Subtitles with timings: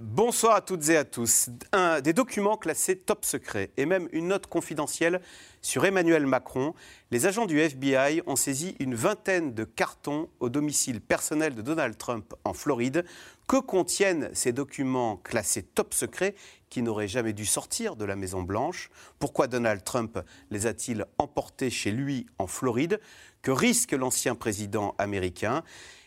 [0.00, 1.50] Bonsoir à toutes et à tous.
[1.72, 5.20] Un, des documents classés top secret et même une note confidentielle
[5.60, 6.72] sur Emmanuel Macron.
[7.10, 11.98] Les agents du FBI ont saisi une vingtaine de cartons au domicile personnel de Donald
[11.98, 13.04] Trump en Floride.
[13.48, 16.36] Que contiennent ces documents classés top secret
[16.70, 20.20] qui n'auraient jamais dû sortir de la Maison-Blanche Pourquoi Donald Trump
[20.52, 23.00] les a-t-il emportés chez lui en Floride?
[23.42, 25.62] Que risque l'ancien président américain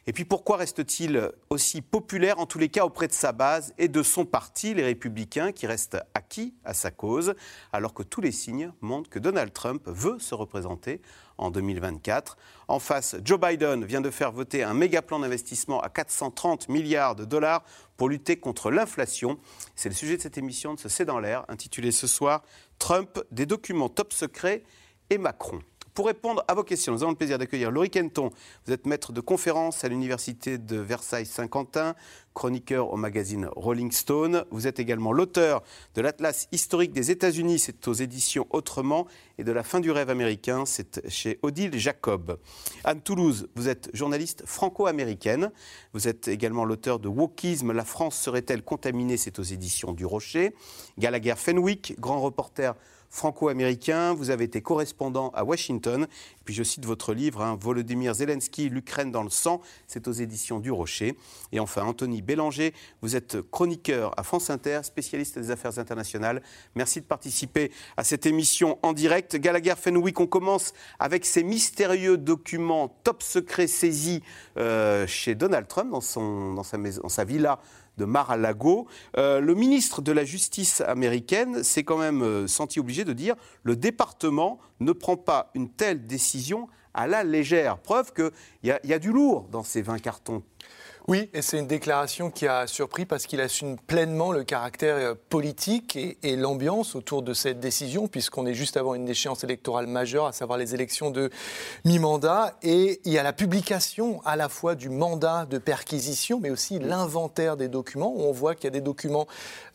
[0.07, 3.87] et puis pourquoi reste-t-il aussi populaire, en tous les cas, auprès de sa base et
[3.87, 7.35] de son parti, les Républicains, qui restent acquis à sa cause,
[7.71, 11.01] alors que tous les signes montrent que Donald Trump veut se représenter
[11.37, 12.35] en 2024.
[12.67, 17.15] En face, Joe Biden vient de faire voter un méga plan d'investissement à 430 milliards
[17.15, 17.63] de dollars
[17.95, 19.37] pour lutter contre l'inflation.
[19.75, 22.41] C'est le sujet de cette émission de ce C'est dans l'air, intitulée ce soir
[22.79, 24.63] Trump, des documents top secrets
[25.11, 25.61] et Macron.
[25.93, 28.29] Pour répondre à vos questions, nous avons le plaisir d'accueillir Laurie Kenton.
[28.65, 31.95] Vous êtes maître de conférence à l'Université de Versailles-Saint-Quentin,
[32.33, 34.45] chroniqueur au magazine Rolling Stone.
[34.51, 35.63] Vous êtes également l'auteur
[35.95, 39.05] de l'Atlas historique des États-Unis, c'est aux éditions Autrement,
[39.37, 42.39] et de La fin du rêve américain, c'est chez Odile Jacob.
[42.85, 45.51] Anne Toulouse, vous êtes journaliste franco-américaine.
[45.91, 49.17] Vous êtes également l'auteur de Wokisme, La France serait-elle contaminée?
[49.17, 50.55] C'est aux éditions du Rocher.
[50.97, 52.75] Gallagher Fenwick, grand reporter
[53.11, 54.13] franco-américain.
[54.13, 56.03] Vous avez été correspondant à Washington.
[56.03, 59.61] Et puis je cite votre livre, hein, Volodymyr Zelensky, l'Ukraine dans le sang.
[59.85, 61.17] C'est aux éditions du Rocher.
[61.51, 66.41] Et enfin, Anthony Bélanger, vous êtes chroniqueur à France Inter, spécialiste des affaires internationales.
[66.75, 69.35] Merci de participer à cette émission en direct.
[69.35, 74.23] Gallagher Fenwick, on commence avec ces mystérieux documents top secrets saisis
[74.57, 77.59] euh, chez Donald Trump dans, son, dans, sa, maison, dans sa villa
[77.97, 78.87] de Mar-a-Lago.
[79.17, 83.35] Euh, le ministre de la Justice américaine s'est quand même euh, senti obligé de dire
[83.63, 87.77] le département ne prend pas une telle décision à la légère.
[87.77, 88.31] Preuve qu'il
[88.63, 90.43] y, y, a du lourd dans ces 20 cartons.
[91.07, 95.15] Oui, et c'est une déclaration qui a surpris parce qu'il assume pleinement le caractère euh,
[95.29, 100.27] politique et, l'ambiance autour de cette décision, puisqu'on est juste avant une échéance électorale majeure,
[100.27, 101.31] à savoir les élections de
[101.85, 102.55] mi-mandat.
[102.61, 106.77] Et il y a la publication à la fois du mandat de perquisition, mais aussi
[106.77, 109.27] l'inventaire des documents, où on voit qu'il y a des documents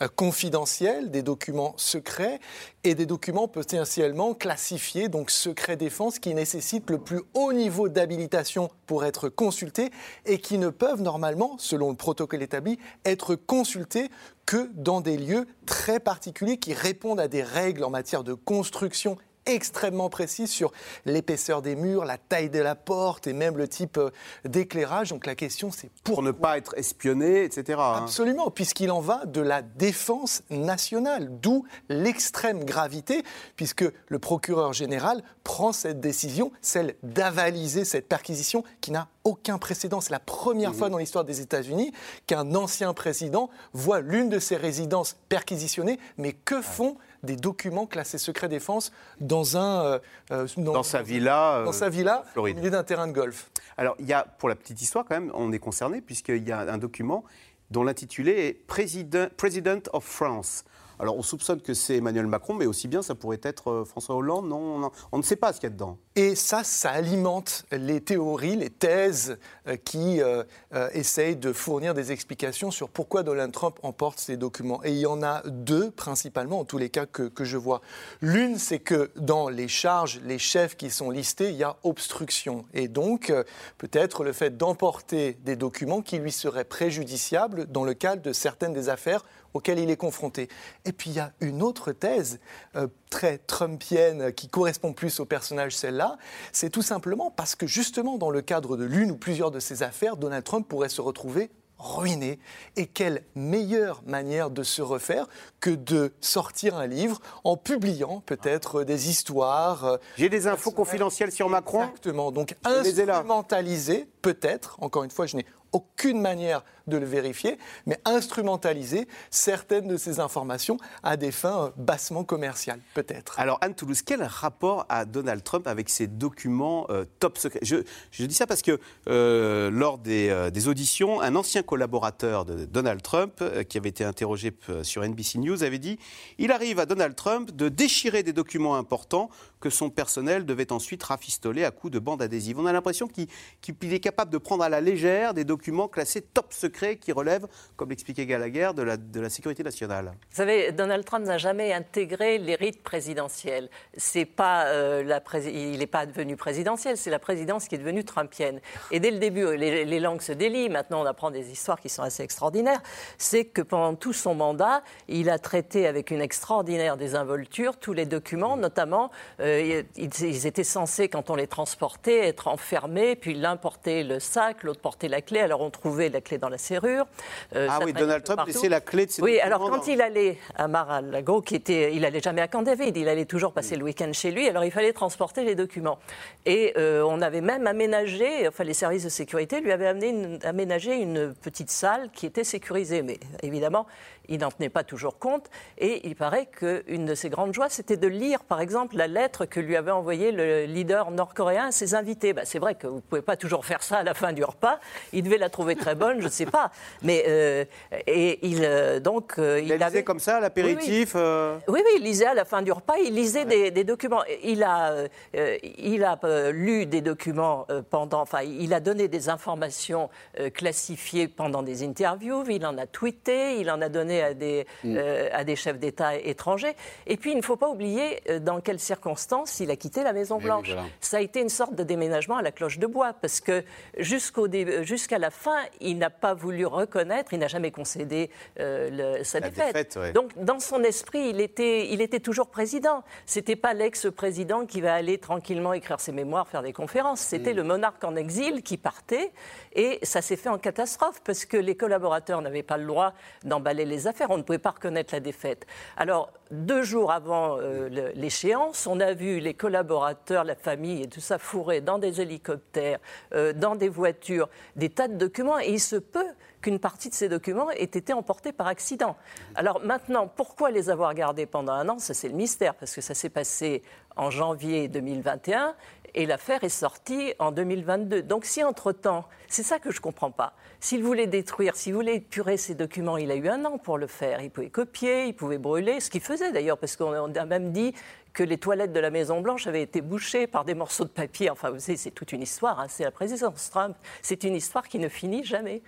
[0.03, 2.41] euh, confidentiels, des documents secrets
[2.87, 8.71] et des documents potentiellement classifiés, donc secret défense, qui nécessitent le plus haut niveau d'habilitation
[8.87, 9.91] pour être consultés
[10.25, 14.09] et qui ne peuvent normalement, selon le protocole établi, être consultés
[14.47, 19.19] que dans des lieux très particuliers qui répondent à des règles en matière de construction
[19.47, 20.73] extrêmement précis sur
[21.05, 24.11] l'épaisseur des murs, la taille de la porte et même le type euh,
[24.45, 25.11] d'éclairage.
[25.11, 27.79] Donc la question c'est pour ne pas être espionné, etc.
[27.81, 28.03] Hein.
[28.03, 33.23] Absolument, puisqu'il en va de la défense nationale, d'où l'extrême gravité,
[33.57, 40.01] puisque le procureur général prend cette décision, celle d'avaliser cette perquisition qui n'a aucun précédent.
[40.01, 40.75] C'est la première mmh.
[40.75, 41.93] fois dans l'histoire des États-Unis
[42.27, 45.99] qu'un ancien président voit l'une de ses résidences perquisitionnées.
[46.17, 49.99] Mais que font des documents classés secret défense dans un euh,
[50.31, 52.57] euh, dans, dans, sa villa, euh, dans sa villa, Floride.
[52.57, 53.51] au milieu d'un terrain de golf.
[53.77, 56.53] Alors il y a, pour la petite histoire quand même, on est concerné puisqu'il y
[56.53, 57.25] a un document
[57.71, 60.65] dont l'intitulé est President, President of France.
[60.99, 64.17] Alors on soupçonne que c'est Emmanuel Macron, mais aussi bien ça pourrait être euh, François
[64.17, 64.49] Hollande.
[64.49, 65.99] Non, on, ne sait pas ce qu'il y a dedans.
[66.15, 70.45] Et ça, ça alimente les théories, les thèses euh, qui euh,
[70.93, 74.83] essayent de fournir des explications sur pourquoi Donald Trump emporte ces documents.
[74.85, 77.83] Et il y en a deux principalement, en tous les cas, que, que je vois.
[78.23, 82.65] L'une, c'est que dans les charges, les chefs qui sont listés, il y a obstruction.
[82.73, 83.33] Et donc,
[83.79, 88.73] peut-être le fait d'emporter des documents qui lui seraient préjudiciables dans le cadre de certaines
[88.73, 89.25] des affaires
[89.57, 90.49] auquel il est confronté.
[90.85, 92.39] Et puis il y a une autre thèse
[92.77, 96.19] euh, très trumpienne qui correspond plus au personnage celle-là,
[96.53, 99.83] c'est tout simplement parce que justement dans le cadre de l'une ou plusieurs de ces
[99.83, 102.39] affaires, Donald Trump pourrait se retrouver ruiné.
[102.77, 105.27] Et quelle meilleure manière de se refaire
[105.61, 109.85] que de sortir un livre en publiant peut-être des histoires.
[109.85, 111.83] Euh, J'ai des infos confidentielles sur Macron.
[111.83, 112.33] Exactement.
[112.33, 119.09] Donc instrumentaliser, peut-être, encore une fois, je n'ai aucune manière de le vérifier, mais instrumentaliser
[119.31, 123.39] certaines de ces informations à des fins bassement commerciales, peut-être.
[123.39, 127.61] Alors, Anne Toulouse, quel rapport a Donald Trump avec ces documents euh, top secrets?
[127.63, 128.79] Je, dis ça parce que
[129.09, 134.05] euh, lors des, euh, auditions, un ancien collaborateur de Donald Trump, euh, qui avait été
[134.05, 135.99] interrogé euh, sur NBC News, avait dit
[136.39, 139.29] Il arrive à Donald Trump de déchirer des documents importants
[139.61, 142.59] que son personnel devait ensuite rafistoler à coups de bandes adhésives.
[142.59, 143.27] On a l'impression qu'il
[143.61, 147.11] qu est capable de prendre à la légère des documents documents classés top secret qui
[147.11, 150.13] relèvent, comme l'expliquait Gallagher, de la, sécurité nationale.
[150.31, 153.69] Vous savez, Donald Trump n'a jamais intégré les rites présidentiels.
[153.97, 158.05] C'est pas, euh, la il n'est pas devenu présidentiel, c'est la présidence qui est devenue
[158.05, 158.61] trumpienne.
[158.93, 160.69] Et dès le début, les, langues se délient.
[160.69, 162.81] Maintenant, on apprend des histoires qui sont assez extraordinaires.
[163.19, 168.07] C'est que pendant tout son mandat, il a traité avec une extraordinaire désinvolture tous les
[168.07, 169.11] documents, notamment,
[169.41, 174.63] euh, ils, étaient censés, quand on les transportait, être enfermés, puis l'un portait le sac,
[174.63, 177.07] l'autre portait la clé, on trouvait la clé dans la serrure.
[177.55, 180.39] Euh, ah oui, Donald Trump laissait la clé de ses Oui, alors quand il allait
[180.55, 183.85] à Mar-a-Lago, qui était, il allait jamais à Camp David, il allait toujours passer le
[183.85, 185.99] week-end chez lui, alors il fallait transporter les documents.
[186.45, 190.95] Et euh, on avait même aménagé, enfin les services de sécurité lui avaient amené aménagé
[190.95, 193.87] une petite salle qui était sécurisée, mais évidemment,
[194.29, 195.49] il n'en tenait pas toujours compte.
[195.79, 199.47] Et il paraît qu'une de ses grandes joies, c'était de lire, par exemple, la lettre
[199.47, 202.33] que lui avait envoyée le leader nord-coréen à ses invités.
[202.33, 204.45] Bah, c'est vrai que vous ne pouvez pas toujours faire ça à la fin du
[204.45, 204.79] repas.
[205.13, 206.71] Il devait la trouver très bonne, je ne sais pas.
[207.03, 207.65] Mais euh,
[208.07, 211.15] et il euh, donc euh, il, il avait comme ça l'apéritif.
[211.15, 211.21] Oui
[211.69, 211.83] oui.
[211.97, 212.97] il lisait à la fin du repas.
[212.99, 214.23] Il lisait des, documents.
[214.43, 214.95] Il a
[215.35, 216.19] il a
[216.51, 218.21] lu des documents pendant.
[218.21, 220.09] Enfin, il a donné des informations
[220.55, 222.45] classifiées pendant des interviews.
[222.49, 223.61] Il en a tweeté.
[223.61, 224.97] Il en a donné à des, mm.
[224.97, 226.75] euh, à des chefs d'État étrangers.
[227.07, 230.13] Et puis, il ne faut pas oublier euh, dans quelles circonstances il a quitté la
[230.13, 230.75] Maison-Blanche.
[231.01, 233.65] Ça a été une sorte de déménagement à la cloche de bois, parce que
[233.99, 238.31] jusqu'à la fin, il n'a pas voulu reconnaître, il n'a jamais concédé
[238.61, 239.99] euh, sa défaite.
[240.15, 243.03] Donc, dans son esprit, il était, il était toujours président.
[243.27, 247.21] C'était pas l'ex-président qui va aller tranquillement écrire ses mémoires, faire des conférences.
[247.21, 247.57] C'était mm.
[247.57, 249.33] le monarque en exil qui partait,
[249.75, 253.13] et ça s'est fait en catastrophe, parce que les collaborateurs n'avaient pas le droit
[253.45, 254.31] d'emballer les affaires.
[254.31, 255.67] On ne pouvait pas reconnaître la défaite.
[255.97, 261.21] Alors, deux jours avant euh, l'échéance, on a vu les collaborateurs, la famille et tout
[261.21, 262.99] ça fourrés dans des hélicoptères,
[263.35, 265.59] euh, dans des voitures, des tas de documents.
[265.59, 269.17] Et il se peut qu'une partie de ces documents ait été emportés par accident.
[269.55, 271.99] Alors maintenant, pourquoi les avoir gardés pendant un an?
[271.99, 273.83] Ça, c'est le mystère, parce que ça s'est passé
[274.17, 275.75] en janvier 2021
[276.17, 278.23] et l'affaire est sortie en 2022.
[278.23, 282.17] Donc si entre-temps, c'est ça que je ne comprends pas, s'il voulait détruire, s'il voulait
[282.17, 284.41] épurer ces documents, il a eu un an pour le faire.
[284.41, 287.95] Il pouvait copier, il pouvait brûler, ce qu'il faisait d'ailleurs, parce qu'on a même dit
[288.33, 291.49] que les toilettes de la Maison-Blanche avaient été bouchées par des morceaux de papier.
[291.51, 292.87] Enfin, vous savez, c'est toute une histoire, hein.
[292.89, 293.97] c'est la présidence Trump.
[294.23, 295.83] C'est une histoire qui ne finit jamais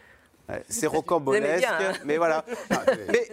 [0.69, 1.93] c'est rocambolesque, hein.
[2.05, 2.45] mais voilà.
[3.09, 3.29] mais,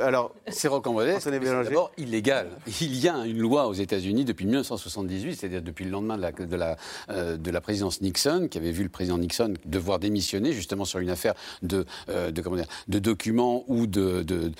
[0.00, 1.22] alors, c'est rocambolesque.
[1.22, 2.48] C'est d'abord illégal.
[2.80, 6.32] Il y a une loi aux États-Unis depuis 1978, c'est-à-dire depuis le lendemain de la,
[6.32, 6.76] de, la,
[7.10, 10.98] euh, de la, présidence Nixon, qui avait vu le président Nixon devoir démissionner justement sur
[10.98, 14.52] une affaire de, euh, de, comment dire, de documents ou de, de,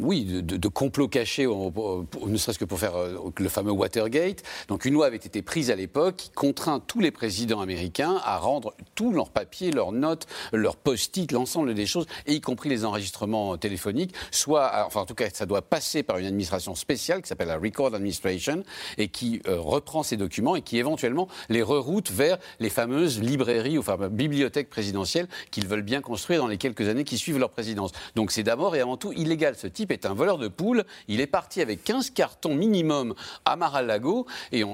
[0.00, 4.42] oui, de, complots cachés, ne serait-ce que pour faire euh, le fameux Watergate.
[4.68, 8.36] Donc une loi avait été prise à l'époque qui contraint tous les présidents américains à
[8.36, 10.26] rendre tous leurs papiers, leurs notes,
[10.58, 15.14] leur post-it, l'ensemble des choses, et y compris les enregistrements téléphoniques, soit, enfin en tout
[15.14, 18.62] cas, ça doit passer par une administration spéciale qui s'appelle la Record Administration
[18.96, 23.78] et qui euh, reprend ces documents et qui éventuellement les reroute vers les fameuses librairies
[23.78, 27.50] ou enfin, bibliothèques présidentielles qu'ils veulent bien construire dans les quelques années qui suivent leur
[27.50, 27.92] présidence.
[28.14, 29.56] Donc c'est d'abord et avant tout illégal.
[29.56, 30.84] Ce type est un voleur de poules.
[31.08, 33.14] Il est parti avec 15 cartons minimum
[33.44, 34.64] à Mar-a-Lago et,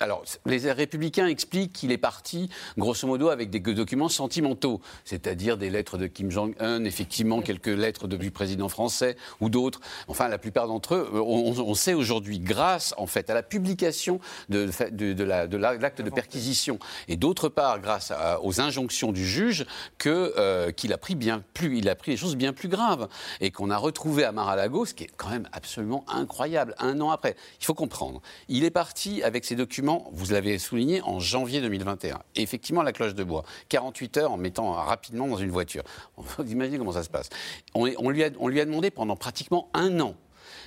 [0.00, 4.80] alors les républicains expliquent qu'il est parti grosso modo avec des documents sentimentaux.
[5.26, 9.80] C'est-à-dire des lettres de Kim Jong-un, effectivement quelques lettres du président français ou d'autres.
[10.06, 14.20] Enfin, la plupart d'entre eux, euh, on, sait aujourd'hui, grâce en fait à la publication
[14.50, 16.78] de, de, l'acte de perquisition
[17.08, 18.12] et d'autre part grâce
[18.44, 19.66] aux injonctions du juge,
[19.98, 23.08] que euh, qu'il a pris bien plus, il a pris des choses bien plus graves
[23.40, 26.76] et qu'on a retrouvé à Mar-a-Lago, ce qui est quand même absolument incroyable.
[26.78, 28.22] Un an après, il faut comprendre.
[28.48, 32.20] Il est parti avec ses documents, vous l'avez souligné, en janvier 2021.
[32.36, 35.82] Et effectivement, la cloche de bois, 48 heures en mettant rapidement dans une voiture.
[36.16, 37.28] Vous imaginez comment ça se passe.
[37.74, 40.14] On, lui a, demandé pendant pratiquement un an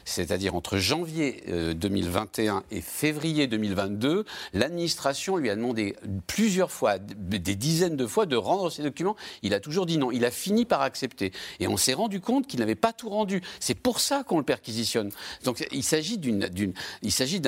[0.06, 1.44] c'est-à-dire entre janvier
[1.76, 5.96] 2021 euh, et février 2022, l'administration lui a demandé
[6.28, 9.16] plusieurs fois, des dizaines de fois, de rendre ses documents.
[9.44, 10.12] Il a toujours dit non.
[10.12, 11.32] Il a fini par accepter.
[11.60, 13.42] Et on s'est rendu compte qu'il n'avait pas tout rendu.
[13.60, 15.12] C'est pour ça qu'on le perquisitionne.
[15.44, 17.42] Donc il s'agit d'une, il s'agit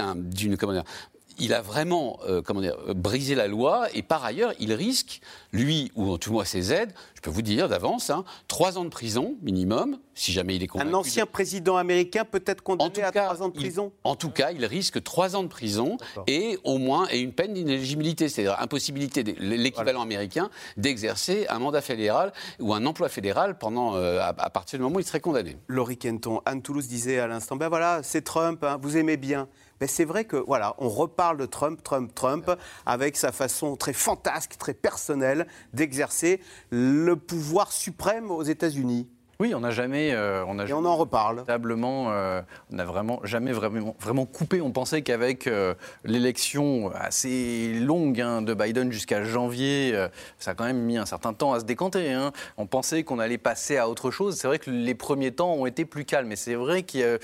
[1.40, 5.22] il a vraiment euh, comment dire, brisé la loi et par ailleurs, il risque,
[5.52, 8.84] lui ou en tout cas ses aides, je peux vous dire d'avance, hein, trois ans
[8.84, 10.90] de prison minimum, si jamais il est convaincu.
[10.90, 14.52] Un ancien président américain peut être condamné à trois ans de prison En tout cas,
[14.52, 15.98] il risque trois ans de prison
[16.28, 22.34] et au moins et une peine d'inéligibilité, c'est-à-dire impossibilité, l'équivalent américain, d'exercer un mandat fédéral
[22.60, 25.58] ou un emploi fédéral pendant, euh, à, partir du moment où il serait condamné.
[25.68, 29.48] Laurie Kenton, Anne Toulouse disait à l'instant, ben voilà, c'est Trump, hein, vous aimez bien.
[29.82, 32.52] Mais c'est vrai que voilà, on reparle de Trump, Trump, Trump,
[32.86, 39.10] avec sa façon très fantasque, très personnelle d'exercer le pouvoir suprême aux États-Unis.
[39.42, 41.38] Oui, on n'a jamais, euh, on a Et on en reparle.
[41.38, 44.62] Véritablement, euh, on n'a vraiment jamais vraiment, vraiment coupé.
[44.62, 49.98] On pensait qu'avec euh, l'élection assez longue hein, de Biden jusqu'à janvier,
[50.38, 52.12] ça a quand même mis un certain temps à se décanter.
[52.12, 52.34] Hein.
[52.58, 54.38] On pensait qu'on allait passer à autre chose.
[54.38, 57.18] C'est vrai que les premiers temps ont été plus calmes, mais c'est vrai que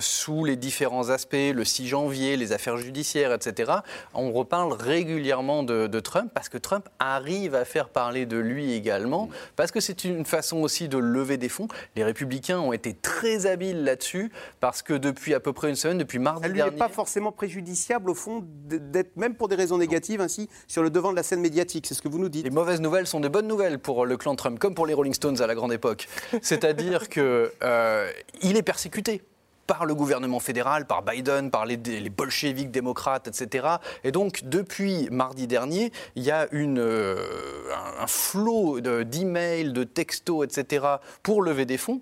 [0.00, 3.72] sous les différents aspects, le 6 janvier, les affaires judiciaires, etc.,
[4.12, 8.74] on reparle régulièrement de, de Trump parce que Trump arrive à faire parler de lui
[8.74, 11.61] également, parce que c'est une façon aussi de lever des fonds
[11.96, 15.98] les républicains ont été très habiles là-dessus parce que depuis à peu près une semaine,
[15.98, 16.72] depuis mardi Elle dernier...
[16.72, 20.90] n'est pas forcément préjudiciable au fond d'être, même pour des raisons négatives, ainsi sur le
[20.90, 21.86] devant de la scène médiatique.
[21.86, 22.44] C'est ce que vous nous dites.
[22.44, 25.14] Les mauvaises nouvelles sont des bonnes nouvelles pour le clan Trump, comme pour les Rolling
[25.14, 26.08] Stones à la grande époque.
[26.42, 28.10] C'est-à-dire qu'il euh,
[28.42, 29.22] est persécuté
[29.66, 33.66] par le gouvernement fédéral, par Biden, par les, les, bolcheviques démocrates, etc.
[34.04, 37.16] Et donc, depuis mardi dernier, il y a euh,
[38.00, 40.86] un, flot d'emails, de, textos, etc.
[41.22, 42.00] pour lever des fonds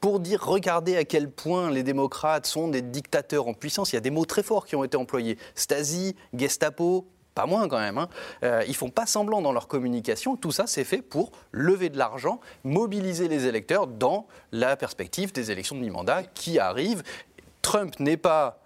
[0.00, 3.92] pour dire regardez à quel point les démocrates sont des dictateurs en puissance.
[3.92, 5.38] Il y a des mots très forts qui ont été employés.
[5.54, 7.98] Stasi, Gestapo, pas moins quand même.
[7.98, 8.08] Hein.
[8.44, 10.36] Euh, ils font pas semblant dans leur communication.
[10.36, 15.50] Tout ça, c'est fait pour lever de l'argent, mobiliser les électeurs dans la perspective des
[15.50, 17.02] élections de mi-mandat qui arrivent.
[17.62, 18.61] Trump n'est pas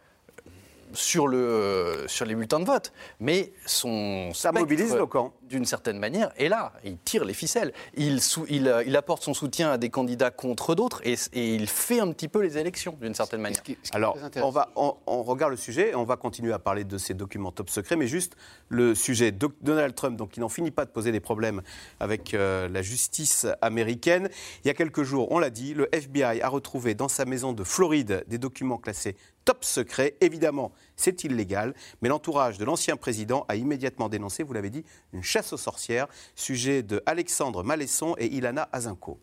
[0.92, 5.98] sur, le, sur les bulletins de vote, mais son ça mobilise le camp d'une certaine
[5.98, 6.72] manière est là.
[6.84, 7.72] Il tire les ficelles.
[7.96, 12.00] Il, il, euh, il apporte son soutien à des candidats contre d'autres et, il fait
[12.00, 13.62] un petit peu les élections d'une certaine manière.
[13.92, 17.14] Alors, on, va, on, regarde le sujet et on va continuer à parler de ces
[17.14, 18.36] documents top secrets, mais juste
[18.68, 21.62] le sujet Donald Trump, donc qui n'en finit pas de poser des problèmes
[22.00, 24.28] avec euh, la justice américaine.
[24.64, 27.52] Il y a quelques jours, on l'a dit, le FBI a retrouvé dans sa maison
[27.52, 29.16] de Floride des documents classés
[29.46, 30.16] top secret.
[30.20, 31.72] Évidemment, c'est illégal,
[32.02, 34.84] mais l'entourage de l'ancien président a immédiatement dénoncé, vous l'avez dit,
[35.14, 39.18] une chasse aux sorcières, sujet de Alexandre Malesson et Ilana Azinko.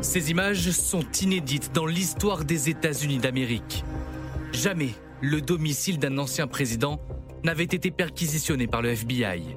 [0.00, 3.82] Ces images sont inédites dans l'histoire des États-Unis d'Amérique.
[4.52, 7.00] Jamais le domicile d'un ancien président
[7.42, 9.56] n'avait été perquisitionné par le FBI.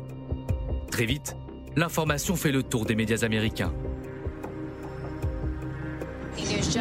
[0.89, 1.36] Très vite,
[1.75, 3.74] l'information fait le tour des médias américains.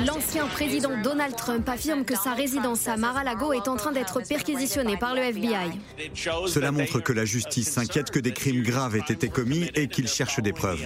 [0.06, 4.96] L'ancien président Donald Trump affirme que sa résidence à Mar-a-Lago est en train d'être perquisitionnée
[4.96, 5.70] par le FBI.
[6.46, 10.08] Cela montre que la justice s'inquiète que des crimes graves aient été commis et qu'il
[10.08, 10.80] cherche des preuves.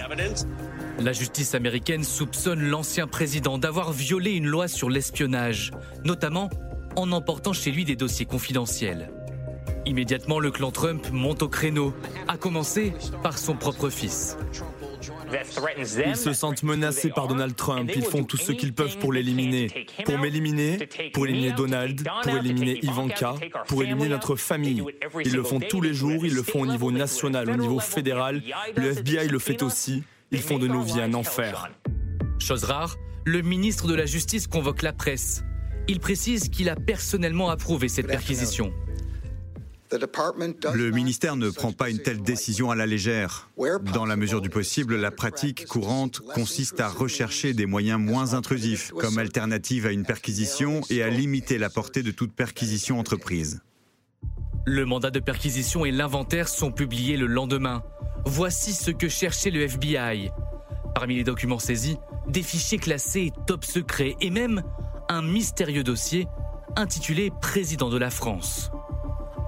[0.99, 5.71] La justice américaine soupçonne l'ancien président d'avoir violé une loi sur l'espionnage,
[6.03, 6.49] notamment
[6.95, 9.11] en emportant chez lui des dossiers confidentiels.
[9.85, 11.93] Immédiatement, le clan Trump monte au créneau,
[12.27, 14.37] à commencer par son propre fils.
[16.05, 17.91] Ils se sentent menacés par Donald Trump.
[17.95, 19.87] Ils font tout ce qu'ils peuvent pour l'éliminer.
[20.05, 23.35] Pour m'éliminer, pour éliminer Donald, pour éliminer Ivanka,
[23.67, 24.83] pour éliminer notre famille.
[25.23, 28.41] Ils le font tous les jours, ils le font au niveau national, au niveau fédéral.
[28.75, 30.03] Le FBI le fait aussi.
[30.31, 31.69] Ils font de nos vies un enfer.
[32.39, 35.43] Chose rare, le ministre de la Justice convoque la presse.
[35.87, 38.73] Il précise qu'il a personnellement approuvé cette perquisition.
[39.91, 43.49] Le ministère ne prend pas une telle décision à la légère.
[43.93, 48.91] Dans la mesure du possible, la pratique courante consiste à rechercher des moyens moins intrusifs
[48.91, 53.61] comme alternative à une perquisition et à limiter la portée de toute perquisition entreprise.
[54.65, 57.83] Le mandat de perquisition et l'inventaire sont publiés le lendemain.
[58.25, 60.31] Voici ce que cherchait le FBI.
[60.95, 64.63] Parmi les documents saisis, des fichiers classés top secret et même
[65.09, 66.27] un mystérieux dossier
[66.75, 68.71] intitulé Président de la France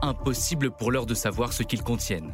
[0.01, 2.33] impossible pour l'heure de savoir ce qu'ils contiennent.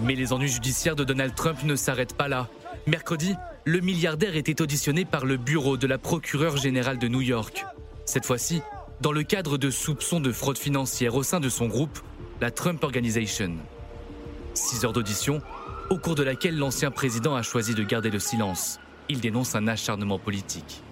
[0.00, 2.48] Mais les ennuis judiciaires de Donald Trump ne s'arrêtent pas là.
[2.86, 7.64] Mercredi, le milliardaire était auditionné par le bureau de la procureure générale de New York.
[8.04, 8.60] Cette fois-ci,
[9.00, 11.98] dans le cadre de soupçons de fraude financière au sein de son groupe,
[12.40, 13.56] la Trump Organization.
[14.52, 15.40] Six heures d'audition,
[15.90, 18.78] au cours de laquelle l'ancien président a choisi de garder le silence.
[19.08, 20.82] Il dénonce un acharnement politique.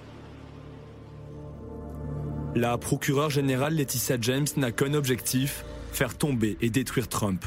[2.55, 7.45] La procureure générale Laetitia James n'a qu'un objectif, faire tomber et détruire Trump.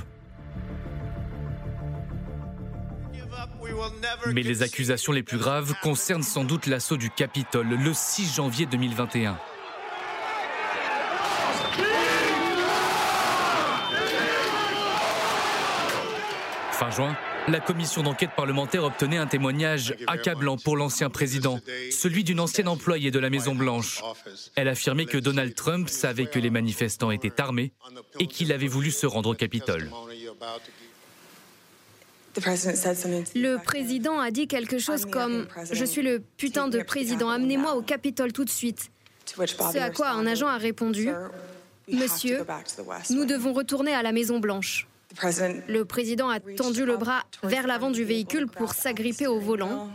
[4.33, 8.65] Mais les accusations les plus graves concernent sans doute l'assaut du Capitole le 6 janvier
[8.65, 9.38] 2021.
[16.71, 17.15] Fin juin,
[17.48, 21.60] la commission d'enquête parlementaire obtenait un témoignage accablant pour l'ancien président,
[21.92, 24.02] celui d'une ancienne employée de la Maison-Blanche.
[24.56, 27.72] Elle affirmait que Donald Trump savait que les manifestants étaient armés
[28.20, 29.90] et qu'il avait voulu se rendre au Capitole.
[32.36, 37.82] Le président a dit quelque chose comme⁇ Je suis le putain de président, amenez-moi au
[37.82, 38.90] Capitole tout de suite⁇
[39.72, 41.08] Ce à quoi un agent a répondu⁇
[41.88, 42.44] Monsieur,
[43.12, 44.88] nous devons retourner à la Maison-Blanche.
[45.67, 49.89] Le président a tendu le bras vers l'avant du véhicule pour s'agripper au volant.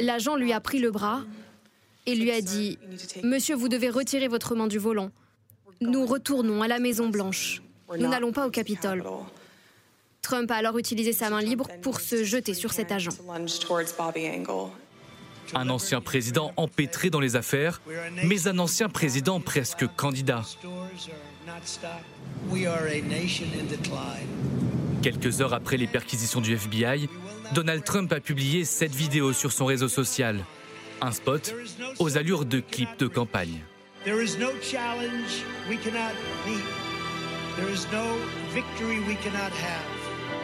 [0.00, 1.22] L'agent lui a pris le bras
[2.06, 2.78] et lui a dit⁇
[3.26, 5.10] Monsieur, vous devez retirer votre main du volant.
[5.80, 7.62] Nous retournons à la Maison-Blanche.
[7.98, 9.02] Nous n'allons pas au Capitole.
[10.22, 13.12] Trump a alors utilisé sa main libre pour se jeter sur cet agent.
[15.54, 17.80] Un ancien président empêtré dans les affaires,
[18.24, 20.42] mais un ancien président presque candidat.
[25.02, 27.08] Quelques heures après les perquisitions du FBI,
[27.54, 30.44] Donald Trump a publié cette vidéo sur son réseau social.
[31.00, 31.54] Un spot
[31.98, 33.60] aux allures de clip de campagne.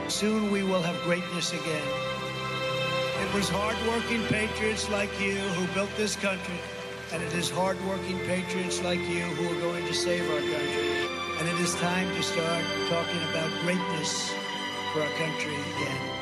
[0.09, 2.16] Soon we will have greatness again.
[3.23, 6.61] It was hardworking patriots like you who built this country,
[7.13, 10.89] and it is hardworking patriots like you who are going to save our country.
[11.39, 14.31] And it is time to start talking about greatness
[14.93, 16.17] for our country again.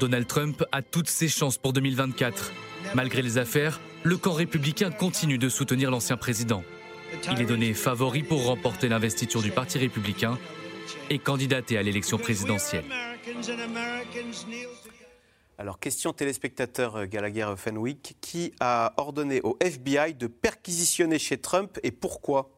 [0.00, 2.52] Donald Trump a toutes ses chances pour 2024.
[2.94, 6.64] Malgré les affaires, le camp républicain continue de soutenir l'ancien président.
[7.32, 10.38] Il est donné favori pour remporter l'investiture du Parti républicain
[11.10, 12.84] et candidater à l'élection présidentielle.
[15.58, 21.78] Alors, question téléspectateur euh, Gallagher Fenwick, qui a ordonné au FBI de perquisitionner chez Trump
[21.82, 22.51] et pourquoi?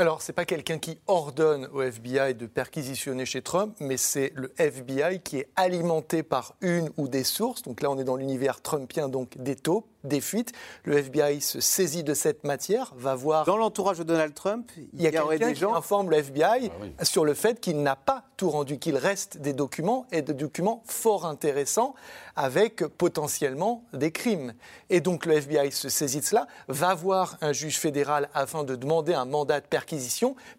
[0.00, 4.32] Alors, ce n'est pas quelqu'un qui ordonne au FBI de perquisitionner chez Trump, mais c'est
[4.34, 7.60] le FBI qui est alimenté par une ou des sources.
[7.60, 10.52] Donc là, on est dans l'univers trumpien, donc des taupes, des fuites.
[10.84, 13.44] Le FBI se saisit de cette matière, va voir.
[13.44, 17.24] Dans l'entourage de Donald Trump, il y, a quelqu'un qui informe le FBI ah sur
[17.24, 21.26] le fait qu'il n'a pas tout rendu, qu'il reste des documents et des documents fort
[21.26, 21.94] intéressants
[22.36, 24.54] avec potentiellement des crimes.
[24.88, 28.76] Et donc le FBI se saisit de cela, va voir un juge fédéral afin de
[28.76, 29.89] demander un mandat de perquisition,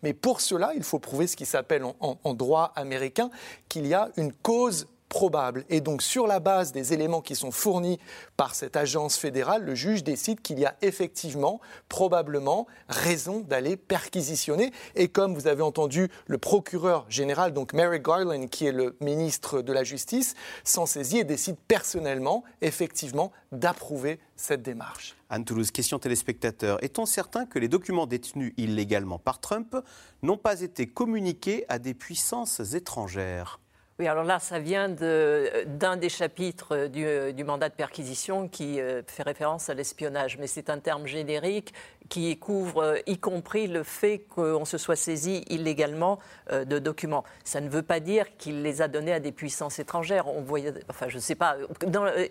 [0.02, 3.30] mais pour cela, il faut prouver ce qui s'appelle en, droit américain
[3.70, 5.66] qu'il y a une cause probable.
[5.70, 8.00] Et donc, sur la base des éléments qui sont fournis
[8.38, 14.72] par cette agence fédérale, le juge décide qu'il y a effectivement, probablement, raison d'aller perquisitionner.
[14.96, 19.62] Et comme vous avez entendu le procureur général, donc Mary Garland, qui est le ministre
[19.62, 25.18] de la Justice, s'en saisit et décide personnellement, effectivement, d'approuver cette démarche.
[25.30, 26.82] Anne Toulouse, question téléspectateur.
[26.84, 29.76] Est-on certain que les documents détenus illégalement par Trump
[30.24, 33.61] n'ont pas été communiqués à des puissances étrangères?
[34.02, 39.22] Oui, alors là, ça vient d'un des chapitres du, mandat de perquisition qui euh, fait
[39.22, 41.72] référence à l'espionnage, mais c'est un terme générique
[42.10, 46.18] qui couvre euh, y compris le fait qu'on se soit saisi illégalement
[46.52, 47.24] euh, de documents.
[47.44, 50.28] Ça ne veut pas dire qu'il les a donnés à des puissances étrangères.
[50.28, 51.56] On voyait, enfin, je ne sais pas.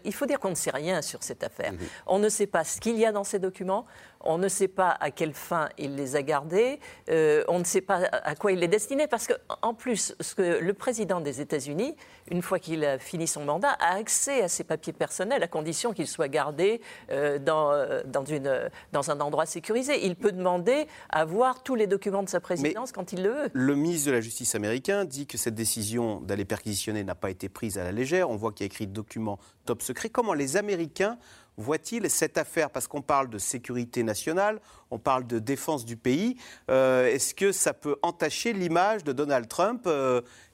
[0.05, 1.73] il faut dire qu'on ne sait rien sur cette affaire.
[1.73, 1.79] Mhm.
[2.09, 3.87] On ne sait pas ce qu'il y a dans ces documents.
[4.23, 6.79] On ne sait pas à quelle fin il les a gardés,
[7.09, 10.59] euh, on ne sait pas à quoi il les destinait, parce qu'en plus, ce que
[10.61, 11.97] le président des États-Unis,
[12.31, 15.93] une fois qu'il a fini son mandat, a accès à ses papiers personnels à condition
[15.93, 16.81] qu'ils soient gardés
[17.11, 20.05] euh, dans, euh, dans, une, dans, un endroit sécurisé.
[20.05, 23.51] Il peut demander à voir tous les documents de sa présidence quand il le veut.
[23.53, 27.49] Le ministre de la Justice américain dit que cette décision d'aller perquisitionner n'a pas été
[27.49, 28.31] prise à la légère.
[28.31, 30.09] On voit qu'il y a écrit documents top secret.
[30.09, 31.19] Comment les Américains
[31.61, 32.71] voit-il cette affaire?
[32.71, 36.37] Parce qu'on parle de sécurité nationale, on parle de défense du pays.
[36.71, 39.89] Euh, est-ce que ça peut entacher l'image de Donald Trump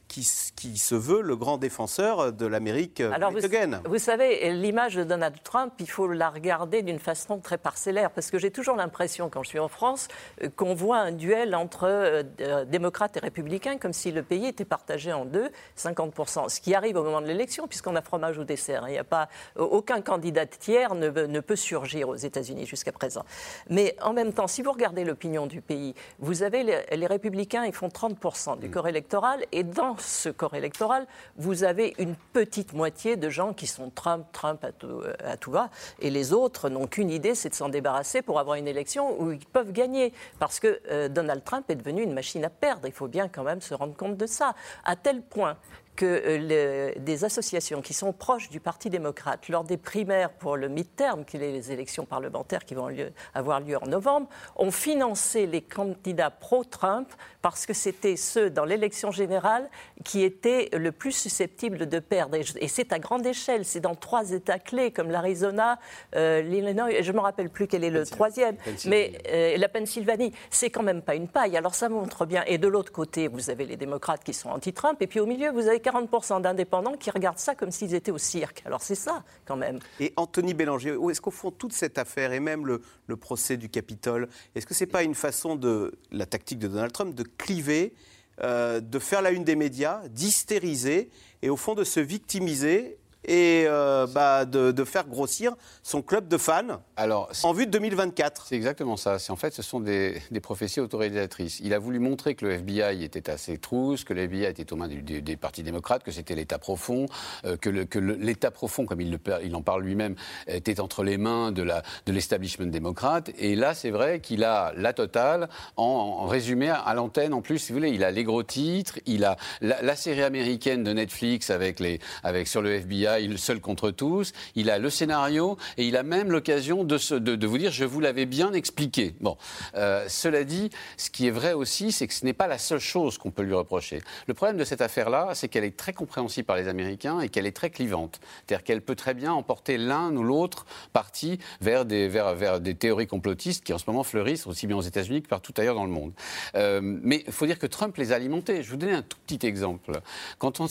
[0.08, 5.72] qui, se veut le grand défenseur de l'Amérique vous, vous, savez, l'image de Donald Trump,
[5.78, 9.48] il faut la regarder d'une façon très parcellaire, parce que j'ai toujours l'impression, quand je
[9.48, 10.08] suis en France,
[10.42, 14.46] euh, qu'on voit un duel entre euh, euh, démocrates et républicains, comme si le pays
[14.46, 16.48] était partagé en deux, 50%.
[16.48, 18.84] Ce qui arrive au moment de l'élection, puisqu'on a fromage au dessert.
[18.84, 18.88] Hein.
[18.88, 23.24] Il n'y a pas, aucun candidat tiers ne, ne peut surgir aux États-Unis jusqu'à présent.
[23.68, 27.64] Mais en même temps, si vous regardez l'opinion du pays, vous avez les, les républicains,
[27.64, 28.70] ils font 30% du mm.
[28.70, 31.06] corps électoral, et dans ce corps électoral,
[31.36, 35.50] vous avez une petite moitié de gens qui sont Trump, Trump à tout, à tout
[35.50, 39.20] va, et les autres n'ont qu'une idée, c'est de s'en débarrasser pour avoir une élection
[39.20, 40.12] où ils peuvent gagner.
[40.38, 42.86] Parce que euh, Donald Trump est devenu une machine à perdre.
[42.86, 44.54] Il faut bien quand même se rendre compte de ça.
[44.84, 45.56] À tel point
[45.96, 50.68] que euh, des associations qui sont proches du Parti démocrate, lors des primaires pour le
[50.68, 52.88] mid-term, qui est les élections parlementaires qui vont
[53.34, 57.08] avoir lieu en novembre, ont financé les candidats pro-Trump
[57.42, 59.70] parce que c'était ceux dans l'élection générale
[60.04, 62.36] qui étaient le plus susceptibles de perdre.
[62.60, 65.78] Et c'est à grande échelle, c'est dans trois États clés comme l'Arizona,
[66.14, 68.56] euh, l'Illinois, je ne me rappelle plus quel est le troisième,
[68.86, 70.32] mais euh, la Pennsylvanie.
[70.50, 71.56] C'est quand même pas une paille.
[71.56, 72.42] Alors ça montre bien.
[72.46, 75.50] Et de l'autre côté, vous avez les démocrates qui sont anti-Trump, et puis au milieu,
[75.50, 78.62] vous avez 40% d'indépendants qui regardent ça comme s'ils étaient au cirque.
[78.66, 79.78] Alors c'est ça, quand même.
[80.00, 83.68] Et Anthony Bélanger, est-ce qu'au fond, toute cette affaire, et même le, le procès du
[83.68, 87.22] Capitole, est-ce que ce n'est pas une façon de, la tactique de Donald Trump, de
[87.22, 87.94] cliver
[88.42, 91.08] euh, de faire la une des médias, d'hystériser
[91.40, 96.38] et au fond de se victimiser et euh, bah, de, faire grossir son club de
[96.38, 98.46] fans Alors, en vue de 2024.
[98.48, 99.18] C'est exactement ça.
[99.28, 101.60] En fait, ce sont des, prophéties autorisatrices.
[101.62, 104.76] Il a voulu montrer que le FBI était assez trousse, que le FBI était aux
[104.76, 107.06] mains des, partis démocrates, que c'était l'État profond,
[107.44, 110.14] euh, que l'État profond, comme il, le, il en parle lui-même,
[110.46, 111.66] était entre les mains de
[112.06, 113.30] l'establishment démocrate.
[113.38, 117.34] Et là, c'est vrai qu'il a la totale en, résumé à, l'antenne.
[117.34, 120.84] En plus, si vous voulez, il a les gros titres, il a la, série américaine
[120.84, 124.90] de Netflix avec, les, avec sur le FBI il seul contre tous, il a le
[124.90, 129.14] scénario et il a même l'occasion de, vous dire je vous l'avais bien expliqué.
[129.20, 129.36] Bon,
[129.74, 132.80] euh, cela dit, ce qui est vrai aussi, c'est que ce n'est pas la seule
[132.80, 134.00] chose qu'on peut lui reprocher.
[134.26, 137.46] Le problème de cette affaire-là, c'est qu'elle est très compréhensible par les Américains et qu'elle
[137.46, 138.20] est très clivante.
[138.46, 143.72] C'est-à-dire qu'elle peut très bien emporter l'un ou l'autre parti vers des, théories complotistes qui
[143.72, 146.12] en ce moment fleurissent aussi bien aux États-Unis que partout ailleurs dans le monde.
[146.54, 148.62] Euh, mais il faut dire que Trump les a alimentés.
[148.62, 150.00] Je vous donner un tout petit exemple.
[150.38, 150.66] Quand on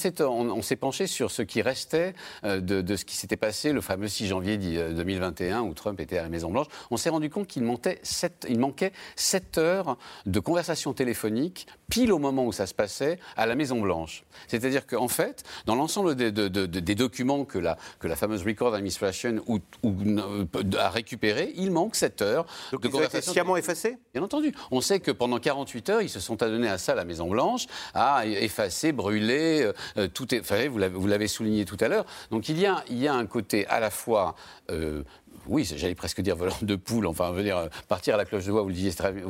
[0.62, 4.28] s'est penché sur ce qui restait euh, de, ce qui s'était passé le fameux 6
[4.28, 8.48] janvier 2021 où Trump était à la Maison-Blanche, on s'est rendu compte qu'il manquait, 7,
[8.50, 13.46] il manquait 7 heures de conversation téléphonique, pile au moment où ça se passait, à
[13.46, 14.24] la Maison-Blanche.
[14.48, 19.44] C'est-à-dire qu'en fait, dans l'ensemble des, des, documents que la, que la fameuse Record Administration
[19.48, 20.46] ou, euh,
[20.80, 23.32] a récupéré, il manque 7 heures de conversation.
[23.32, 24.54] sciemment effacé Bien entendu.
[24.72, 27.68] On sait que pendant 48 heures, ils se sont adonnés à ça à la Maison-Blanche,
[27.94, 32.06] à effacer, brûler, euh, euh, tout est, vous l'avez souligné tout à l'heure.
[32.32, 34.36] Donc il y, a, il y a un côté à la fois
[34.72, 35.04] euh,
[35.48, 38.52] oui, j'allais presque dire volant de poule, enfin, veut dire partir à la cloche de
[38.52, 38.74] bois, vous le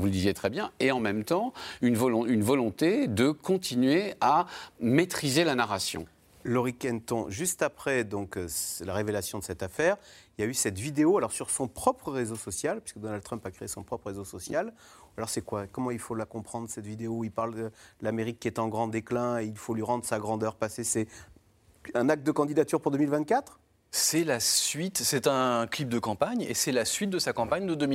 [0.10, 4.46] disiez très, bien, et en même temps, une, volonté de continuer à
[4.80, 6.06] maîtriser la narration.
[6.44, 8.38] Laurie Kenton, juste après donc,
[8.86, 9.98] la révélation de cette affaire,
[10.38, 13.46] il y a eu cette vidéo alors sur son propre réseau social, puisque Donald Trump
[13.46, 14.74] a créé son propre réseau social.
[15.18, 15.66] Alors c'est quoi?
[15.66, 18.68] Comment il faut la comprendre cette vidéo où il parle de l'Amérique qui est en
[18.68, 20.84] grand déclin et il faut lui rendre sa grandeur passée?
[20.84, 21.08] C'est
[21.94, 23.60] un acte de candidature pour 2024
[23.96, 27.66] c'est la suite, c'est un clip de campagne et c'est la suite de sa campagne
[27.66, 27.86] de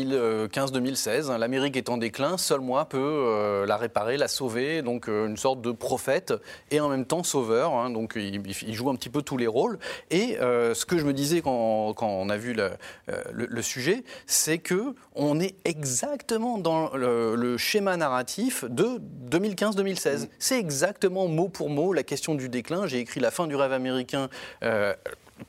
[0.49, 1.37] 2015-2016.
[1.37, 5.37] L'Amérique est en déclin, seul moi peut euh, la réparer, la sauver, donc euh, une
[5.37, 6.33] sorte de prophète
[6.71, 7.75] et en même temps sauveur.
[7.75, 7.91] Hein.
[7.91, 9.79] donc il, joue un petit peu tous les rôles.
[10.11, 14.95] Et euh, ce que je me disais quand, on a vu le, sujet, c'est que
[15.15, 20.29] on est exactement dans le, schéma narratif de 2015-2016.
[20.39, 22.87] C'est exactement mot pour mot la question du déclin.
[22.87, 24.31] J'ai écrit la fin du rêve américain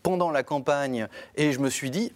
[0.03, 2.11] pendant la campagne et je me suis dit,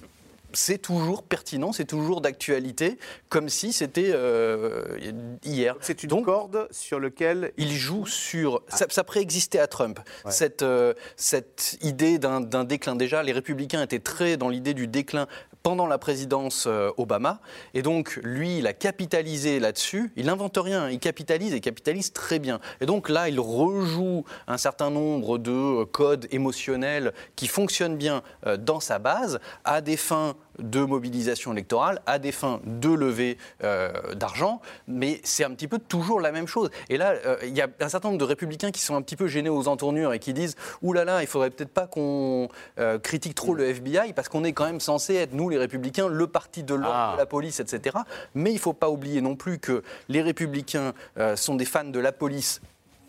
[0.55, 2.97] c'est toujours pertinent, c'est toujours d'actualité,
[3.29, 4.97] comme si c'était euh,
[5.43, 5.75] hier.
[5.81, 8.61] C'est une corde sur laquelle il joue sur.
[8.69, 9.99] Ça, préexistait à Trump.
[10.29, 12.95] Cette, euh, cette idée d'un déclin.
[12.95, 15.27] Déjà, les républicains étaient très dans l'idée du déclin
[15.65, 17.39] pendant la présidence euh, Obama.
[17.73, 20.11] Et donc, lui, il a capitalisé là-dessus.
[20.15, 22.59] Il n'invente rien, il capitalise et capitalise très bien.
[22.81, 25.51] Et donc là, il rejoue un certain nombre de
[25.81, 31.51] euh, codes émotionnels qui fonctionnent bien euh, dans sa base à des fins de mobilisation
[31.51, 36.31] électorale à des fins de levée euh, d'argent, mais c'est un petit peu toujours la
[36.31, 36.69] même chose.
[36.89, 39.15] Et là, euh, il y a un certain nombre de républicains qui sont un petit
[39.15, 42.49] peu gênés aux entournures et qui disent Ouh là là, il faudrait peut-être pas qu'on
[42.79, 46.07] euh, critique trop le FBI parce qu'on est quand même censé être, nous les républicains,
[46.07, 47.13] le parti de l'ordre, ah.
[47.13, 47.97] de la police, etc.
[48.33, 50.93] Mais il ne faut pas oublier non plus que les républicains
[51.35, 52.61] sont des fans de la police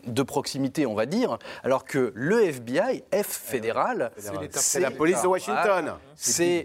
[0.06, 4.12] de proximité, on va dire, alors que le FBI, F fédéral,
[4.50, 5.94] c'est la police de Washington.
[6.14, 6.64] C'est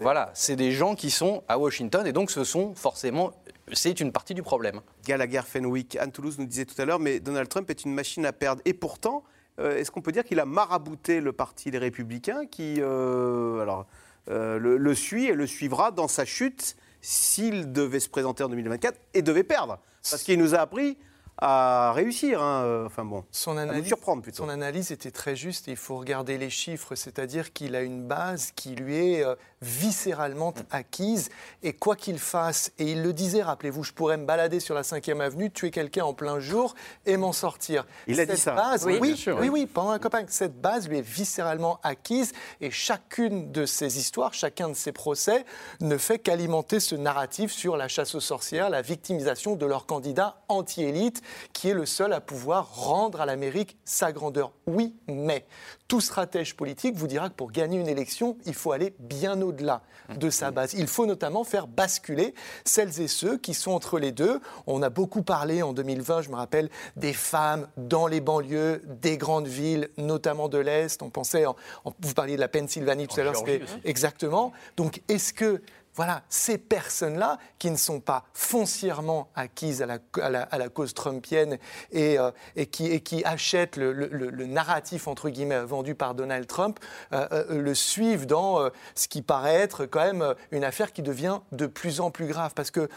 [0.00, 3.32] voilà, c'est des gens qui sont à Washington et donc ce sont forcément
[3.72, 4.80] c'est une partie du problème.
[5.04, 8.24] Gallagher Fenwick, Anne Toulouse nous disait tout à l'heure, mais Donald Trump est une machine
[8.24, 8.62] à perdre.
[8.64, 9.24] Et pourtant,
[9.58, 13.86] euh, est-ce qu'on peut dire qu'il a marabouté le parti des Républicains qui euh, alors,
[14.30, 18.98] euh, le, suit et le suivra dans sa chute s'il devait se présenter en 2024
[19.14, 19.78] et devait perdre?
[20.08, 20.98] Parce qu'il nous a appris
[21.38, 22.42] à réussir.
[22.42, 22.84] Hein.
[22.86, 24.44] Enfin bon, son analyse, surprendre plutôt.
[24.44, 28.02] Son analyse était très juste et il faut regarder les chiffres, c'est-à-dire qu'il a une
[28.02, 30.62] base qui lui est euh, viscéralement mm.
[30.70, 31.28] acquise
[31.62, 34.82] et quoi qu'il fasse, et il le disait, rappelez-vous, je pourrais me balader sur la
[34.82, 37.86] 5e avenue, tuer quelqu'un en plein jour et m'en sortir.
[38.06, 38.54] Il a dit ça.
[38.54, 42.70] Base, oui, oui, oui, oui, pendant un copain, cette base lui est viscéralement acquise et
[42.70, 45.44] chacune de ses histoires, chacun de ses procès
[45.80, 50.42] ne fait qu'alimenter ce narratif sur la chasse aux sorcières, la victimisation de leur candidat
[50.48, 54.52] anti-élite qui est le seul à pouvoir rendre à l'Amérique sa grandeur.
[54.66, 55.46] Oui, mais
[55.88, 59.82] tout stratège politique vous dira que pour gagner une élection, il faut aller bien au-delà
[60.16, 60.74] de sa base.
[60.74, 62.34] Il faut notamment faire basculer
[62.64, 64.40] celles et ceux qui sont entre les deux.
[64.66, 69.16] On a beaucoup parlé en 2020, je me rappelle, des femmes dans les banlieues des
[69.16, 71.02] grandes villes, notamment de l'Est.
[71.02, 71.44] On pensait,
[71.84, 73.44] vous parliez de la Pennsylvanie tout à l'heure,
[73.84, 74.52] exactement.
[74.76, 75.62] Donc, est-ce que
[75.96, 81.58] voilà, ces personnes-là qui ne sont pas foncièrement acquises à la, cause trumpienne
[81.94, 86.78] euh, et, qui, achètent le, narratif, entre guillemets, vendu par Donald Trump,
[87.12, 91.40] euh, euh, le suivent dans ce qui paraît être quand même une affaire qui devient
[91.52, 92.52] de plus en plus grave.
[92.54, 92.88] Parce que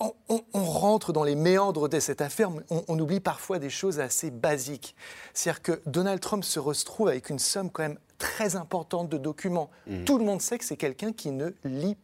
[0.00, 4.94] on, rentre dans les méandres de cette affaire, on, oublie parfois des choses assez basiques.
[5.34, 9.70] C'est-à-dire que Donald Trump se retrouve avec une somme quand même très importante de documents.
[9.86, 10.04] Mmh.
[10.04, 11.96] Tout le monde sait que c'est quelqu'un qui ne lit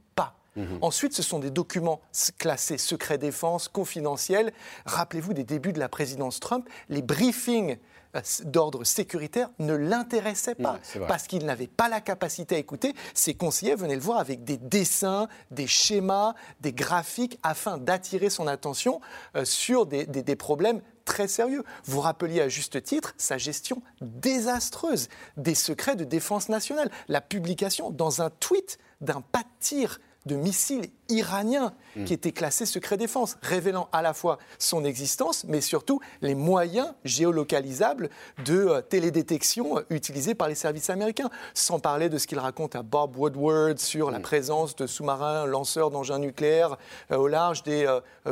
[0.57, 0.79] Mhm.
[0.83, 2.01] Ensuite, ce sont des documents
[2.39, 4.53] classés secret défense, confidentiels.
[4.87, 7.79] Rappelez-vous des débuts de la présidence Trump, les briefings
[8.15, 12.95] euh, d'ordre sécuritaire ne l'intéressaient pas parce qu'il n'avait pas la capacité à écouter.
[13.15, 18.47] Ses conseillers venaient le voir avec des dessins, des schémas, des graphiques afin d'attirer son
[18.47, 19.01] attention
[19.37, 21.65] euh, sur des, des problèmes très sérieux.
[21.85, 26.91] Vous rappeliez à juste titre sa gestion désastreuse des secrets de défense nationale.
[27.09, 31.73] La publication dans un tweet d'un pas de tir de missiles iranien
[32.07, 36.93] qui était classé secret défense, révélant à la fois son existence, mais surtout les moyens
[37.05, 38.11] géolocalisables
[38.45, 41.31] de euh, télédétection euh, utilisés par les services américains.
[41.55, 44.23] Sans parler de ce qu'il raconte à Bob Woodward sur la mm.
[44.23, 46.77] présence de sous-marins lanceurs d'engins nucléaires
[47.13, 47.87] euh, au large des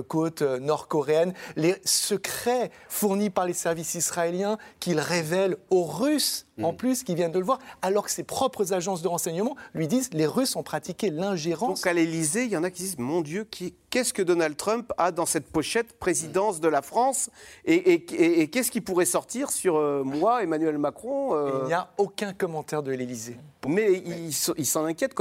[0.09, 6.77] côtes nord-coréennes, les secrets fournis par les services israéliens qu'il révèle aux Russes, en mm.
[6.77, 10.11] plus, qui viennent de le voir, alors que ses propres agences de renseignement lui disent
[10.13, 11.81] les Russes ont pratiqué l'ingérence.
[11.81, 13.47] Donc à l'Élysée, il y en a qui disent Mon Dieu,
[13.91, 17.31] qu'est-ce que Donald Trump a dans cette pochette présidence de la France
[17.65, 22.33] Et, qu'est-ce qui pourrait sortir sur euh, moi, Emmanuel Macron euh Il n'y a aucun
[22.33, 23.37] commentaire de l'Élysée.
[23.67, 25.15] Mais il, s'en inquiète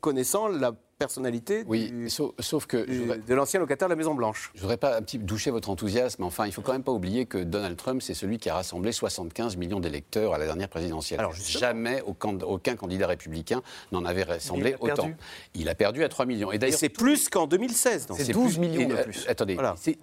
[0.00, 4.50] connaissant la personnalité oui, sauf, que de l'ancien locataire de la Maison Blanche.
[4.56, 7.24] Je voudrais pas un petit doucher votre enthousiasme, enfin, il faut quand même pas oublier
[7.24, 11.20] que Donald Trump, c'est celui qui a rassemblé 75 millions d'électeurs à la dernière présidentielle.
[11.20, 15.10] Alors, jamais aucun, candidat républicain n'en avait rassemblé autant.
[15.54, 16.50] Il a perdu à 3 millions.
[16.50, 18.08] Et d'ailleurs, c'est plus qu'en 2016.
[18.16, 19.24] C'est 12 millions de euh, plus.
[19.28, 19.56] attendez,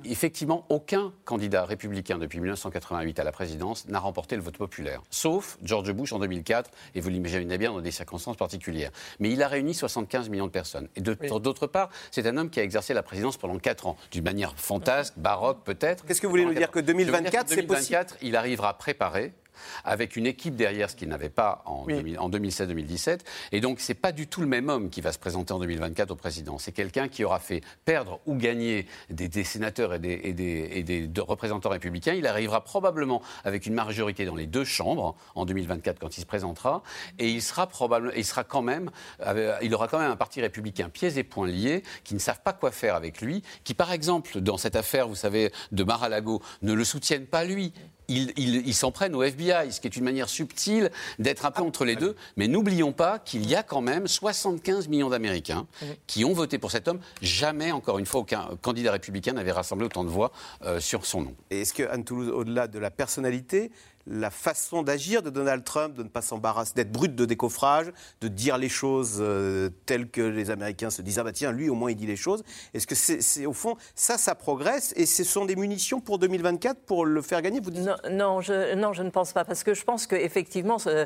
[0.05, 5.57] effectivement, aucun candidat républicain depuis 1988 à la présidence n'a remporté le vote populaire, sauf
[5.61, 8.91] George Bush en 2004, et vous l'imaginez bien dans des circonstances particulières.
[9.19, 10.84] Mais il a réuni 75 millions de personnes.
[10.95, 14.23] Et d'autre part, c'est un homme qui a exercé la présidence pendant 4 ans, d'une
[14.23, 16.05] manière fantasque, baroque peut-être.
[16.05, 17.67] Qu'est-ce que vous voulez nous dire Que 2024, c'est possible?
[17.67, 19.33] 2024, il arrivera à préparer
[19.83, 23.19] avec une équipe derrière, ce qu'il n'avait pas en, 2016-2017.
[23.51, 25.59] Et donc, ce n'est pas du tout le même homme qui va se présenter en
[25.59, 26.57] 2024 au président.
[26.57, 32.13] C'est quelqu'un qui aura fait perdre ou gagner des, sénateurs et des, représentants républicains.
[32.13, 36.25] Il arrivera probablement avec une majorité dans les deux chambres en 2024 quand il se
[36.25, 36.83] présentera.
[37.19, 37.69] Et il sera
[38.15, 38.91] il sera quand même,
[39.21, 42.41] euh, il aura quand même un parti républicain pieds et poings liés, qui ne savent
[42.41, 46.41] pas quoi faire avec lui, qui par exemple, dans cette affaire, vous savez, de Mar-a-Lago,
[46.61, 47.73] ne le soutiennent pas lui
[48.07, 51.85] ils s'en prennent au FBI, ce qui est une manière subtile d'être un peu entre
[51.85, 52.15] les deux.
[52.37, 55.67] Mais n'oublions pas qu'il y a quand même 75 millions d'Américains
[56.07, 56.99] qui ont voté pour cet homme.
[57.21, 60.31] Jamais, encore une fois, aucun candidat républicain n'avait rassemblé autant de voix
[60.63, 61.35] euh, sur son nom.
[61.49, 63.71] Et est-ce que Anne Toulouse, au-delà de la personnalité,
[64.07, 67.91] la façon d'agir de Donald Trump, de ne pas s'embarrasser, d'être brut de décoffrage,
[68.21, 71.69] de dire les choses euh, telles que les Américains se disent ah bah tiens lui
[71.69, 72.43] au moins il dit les choses.
[72.73, 76.81] Est-ce que c'est au fond ça ça progresse et ce sont des munitions pour 2024
[76.81, 77.89] pour le faire gagner vous dites...
[78.11, 81.05] non, je, non je ne pense pas parce que je pense qu'effectivement euh,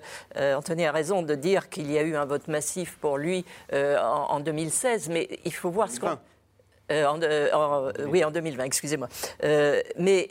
[0.55, 3.97] Anthony a raison de dire qu'il y a eu un vote massif pour lui euh,
[3.99, 6.17] en, 2016 mais il faut voir ce qu'on
[6.91, 9.07] euh, euh, oui, en 2020, excusez-moi.
[9.43, 10.29] Euh, mais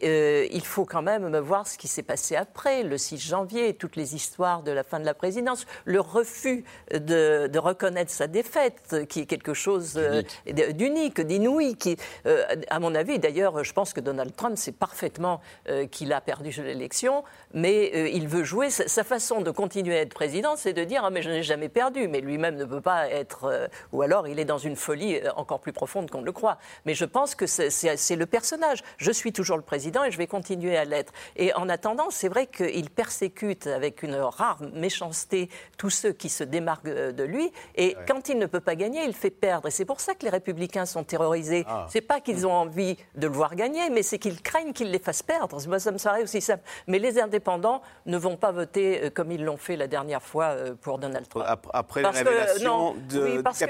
[0.52, 4.14] il faut quand même voir ce qui s'est passé après, le 6 janvier, toutes les
[4.14, 9.26] histoires de la fin de la présidence, le refus de, reconnaître sa défaite, qui est
[9.26, 10.00] quelque chose
[10.46, 11.96] d'unique, d'inouï, qui,
[12.68, 15.40] à mon avis, d'ailleurs, je pense que Donald Trump sait parfaitement
[15.90, 18.70] qu'il a perdu l'élection, mais il veut jouer.
[18.70, 21.68] Sa, façon de continuer à être président, c'est de dire ah, mais je n'ai jamais
[21.68, 25.60] perdu, mais lui-même ne peut pas être, ou alors il est dans une folie encore
[25.60, 26.58] plus profonde qu'on ne le croit.
[26.84, 28.82] Mais je pense que c'est le personnage.
[28.96, 31.12] Je suis toujours le président et je vais continuer à l'être.
[31.36, 36.44] Et en attendant, c'est vrai qu'il persécute avec une rare méchanceté tous ceux qui se
[36.44, 37.50] démarquent de lui.
[37.76, 39.68] Et quand il ne peut pas gagner, il fait perdre.
[39.68, 41.62] Et c'est pour ça que les républicains sont terrorisés.
[41.62, 41.86] Ce ah.
[41.88, 44.98] C'est pas qu'ils ont envie de le voir gagner, mais c'est qu'ils craignent qu'il les
[44.98, 45.58] fasse perdre.
[45.66, 46.62] Moi, ça me paraît aussi simple.
[46.86, 47.37] Mais les indépendants
[48.06, 51.28] ne vont pas voter euh, comme ils l'ont fait la dernière fois euh, pour Donald
[51.28, 51.46] Trump.
[51.72, 53.62] Après la révélation de, oui, parce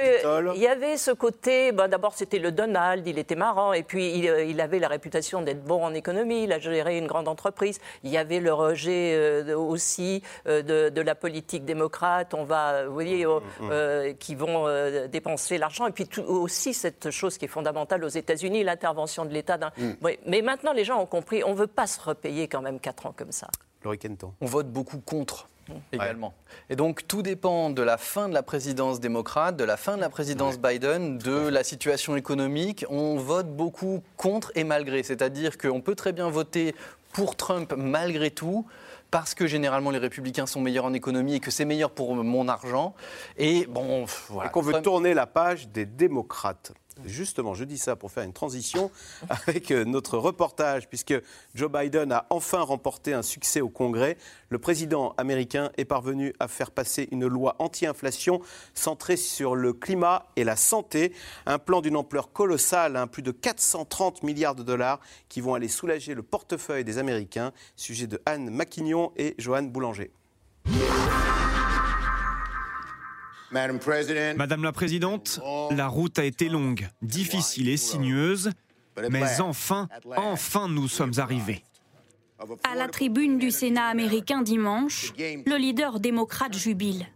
[0.55, 4.19] Il y avait ce côté, bah, d'abord c'était le Donald, il était marrant, et puis
[4.19, 7.29] il, euh, il avait la réputation d'être bon en économie, il a géré une grande
[7.29, 7.81] entreprise.
[8.05, 13.25] Il y avait le rejet aussi de, de, la politique démocrate, on va, vous voyez,
[13.25, 14.15] mm, mm.
[14.19, 14.67] qui vont
[15.09, 19.31] dépenser l'argent, et puis tout, aussi cette chose qui est fondamentale aux États-Unis, l'intervention de
[19.31, 19.59] l'État.
[19.77, 20.09] Mm.
[20.27, 23.07] mais maintenant les gens ont compris, on ne veut pas se repayer quand même quatre
[23.07, 23.49] ans comme ça.
[24.41, 25.49] On vote beaucoup contre
[25.93, 26.35] également.
[26.71, 30.01] Et donc tout dépend de la fin de la présidence démocrate, de la fin de
[30.01, 32.85] la présidence Biden, de la situation économique.
[32.89, 35.03] On vote beaucoup contre et malgré.
[35.03, 36.75] C'est-à-dire qu'on peut très bien voter
[37.13, 38.67] pour Trump malgré tout
[39.11, 42.49] parce que généralement les républicains sont meilleurs en économie et que c'est meilleur pour mon
[42.49, 42.95] argent.
[43.37, 44.49] Et bon, voilà.
[44.49, 46.73] Et qu'on veut tourner la page des démocrates.
[47.05, 48.91] Justement, je dis ça pour faire une transition
[49.29, 51.15] avec euh, notre reportage, puisque
[51.55, 54.17] Joe Biden a enfin remporté un succès au Congrès.
[54.49, 58.41] Le président américain est parvenu à faire passer une loi anti-inflation
[58.75, 61.13] centrée sur le climat et la santé.
[61.47, 65.69] Un plan d'une ampleur colossale, hein, plus de 430 milliards de dollars, qui vont aller
[65.69, 67.53] soulager le portefeuille des Américains.
[67.77, 70.11] Sujet de Anne Maquignon et Joanne Boulanger.
[73.51, 78.51] Madame la Présidente, la route a été longue, difficile et sinueuse,
[79.11, 81.63] mais enfin, enfin nous sommes arrivés.
[82.65, 87.07] À la tribune du Sénat américain dimanche, le leader démocrate jubile.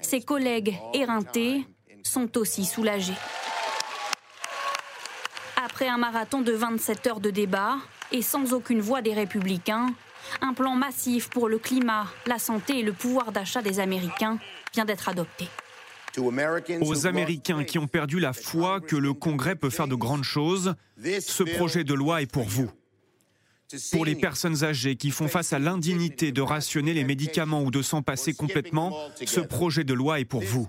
[0.00, 1.64] Ses collègues éreintés
[2.02, 3.14] sont aussi soulagés.
[5.56, 7.76] Après un marathon de 27 heures de débat
[8.10, 9.88] et sans aucune voix des républicains,
[10.40, 14.38] un plan massif pour le climat, la santé et le pouvoir d'achat des Américains
[14.72, 15.48] vient d'être adopté.
[16.80, 20.74] Aux Américains qui ont perdu la foi que le Congrès peut faire de grandes choses,
[20.98, 22.70] ce projet de loi est pour vous.
[23.92, 27.82] Pour les personnes âgées qui font face à l'indignité de rationner les médicaments ou de
[27.82, 30.68] s'en passer complètement, ce projet de loi est pour vous.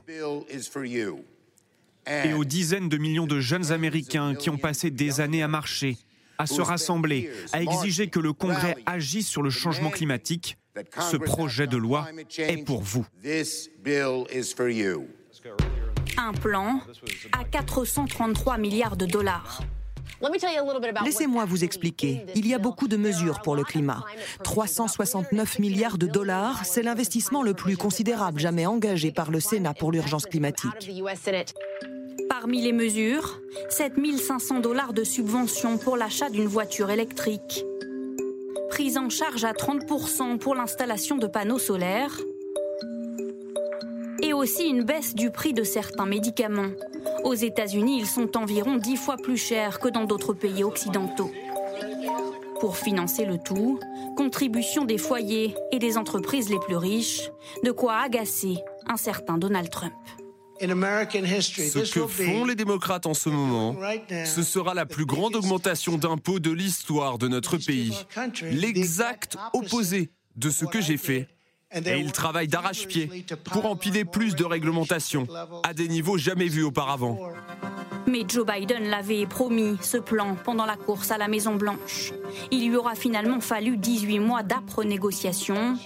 [2.08, 5.98] Et aux dizaines de millions de jeunes Américains qui ont passé des années à marcher,
[6.38, 10.58] à se rassembler, à exiger que le Congrès agisse sur le changement climatique,
[11.12, 13.06] ce projet de loi est pour vous.
[16.18, 16.80] Un plan
[17.32, 19.62] à 433 milliards de dollars.
[21.04, 22.26] Laissez-moi vous expliquer.
[22.36, 24.04] Il y a beaucoup de mesures pour le climat.
[24.44, 29.92] 369 milliards de dollars, c'est l'investissement le plus considérable jamais engagé par le Sénat pour
[29.92, 30.72] l'urgence climatique.
[32.30, 37.66] Parmi les mesures, 7500 dollars de subventions pour l'achat d'une voiture électrique.
[38.70, 42.18] Prise en charge à 30% pour l'installation de panneaux solaires
[44.36, 46.72] aussi une baisse du prix de certains médicaments.
[47.24, 51.32] Aux États-Unis, ils sont environ dix fois plus chers que dans d'autres pays occidentaux.
[52.60, 53.80] Pour financer le tout,
[54.16, 57.30] contribution des foyers et des entreprises les plus riches,
[57.64, 59.94] de quoi agacer un certain Donald Trump.
[60.62, 63.76] Ce que font les démocrates en ce moment,
[64.26, 67.94] ce sera la plus grande augmentation d'impôts de l'histoire de notre pays.
[68.42, 71.28] L'exact opposé de ce que j'ai fait
[71.72, 75.28] et ils travaillent d'arrache-pied pour empiler plus de réglementations
[75.64, 77.20] à des niveaux jamais vus auparavant.
[78.08, 82.14] Mais Joe Biden l'avait promis, ce plan, pendant la course à la Maison-Blanche.
[82.52, 85.78] Il lui aura finalement fallu 18 mois d'âpres négociations.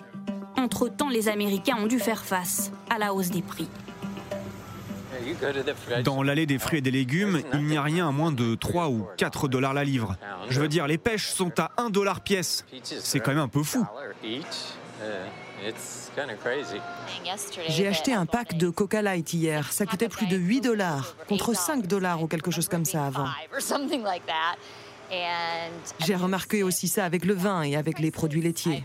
[0.58, 3.70] Entre-temps, les Américains ont dû faire face à la hausse des prix.
[6.04, 8.90] Dans l'allée des fruits et des légumes, il n'y a rien à moins de 3
[8.90, 10.16] ou 4 dollars la livre.
[10.50, 12.66] Je veux dire, les pêches sont à 1 dollar pièce.
[12.84, 13.86] C'est quand même un peu fou.
[17.68, 19.72] J'ai acheté un pack de Coca Light hier.
[19.72, 23.28] Ça coûtait plus de 8 dollars, contre 5 dollars ou quelque chose comme ça avant.
[26.00, 28.84] J'ai remarqué aussi ça avec le vin et avec les produits laitiers.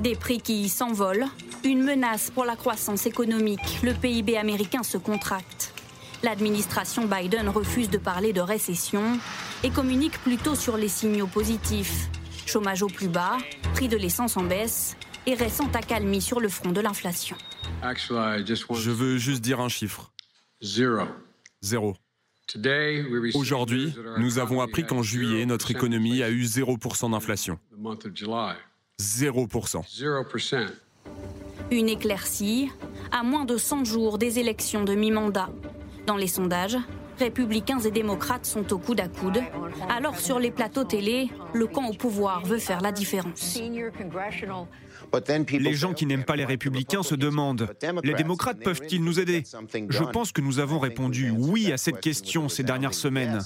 [0.00, 1.26] Des prix qui s'envolent,
[1.64, 3.82] une menace pour la croissance économique.
[3.82, 5.72] Le PIB américain se contracte.
[6.22, 9.02] L'administration Biden refuse de parler de récession
[9.62, 12.08] et communique plutôt sur les signaux positifs.
[12.46, 13.38] Chômage au plus bas,
[13.74, 17.36] prix de l'essence en baisse et récente accalmie sur le front de l'inflation.
[17.82, 20.12] Je veux juste dire un chiffre.
[21.62, 21.94] Zéro.
[23.34, 27.58] Aujourd'hui, nous avons appris qu'en juillet, notre économie a eu 0% d'inflation.
[29.00, 29.82] 0%.
[31.70, 32.70] Une éclaircie
[33.10, 35.48] à moins de 100 jours des élections de mi-mandat.
[36.06, 36.76] Dans les sondages,
[37.18, 39.40] républicains et démocrates sont au coude à coude.
[39.88, 43.58] Alors sur les plateaux télé, le camp au pouvoir veut faire la différence.
[45.50, 47.68] Les gens qui n'aiment pas les républicains se demandent,
[48.02, 49.44] les démocrates peuvent-ils nous aider?
[49.90, 53.40] Je pense que nous avons répondu oui à cette question ces dernières semaines.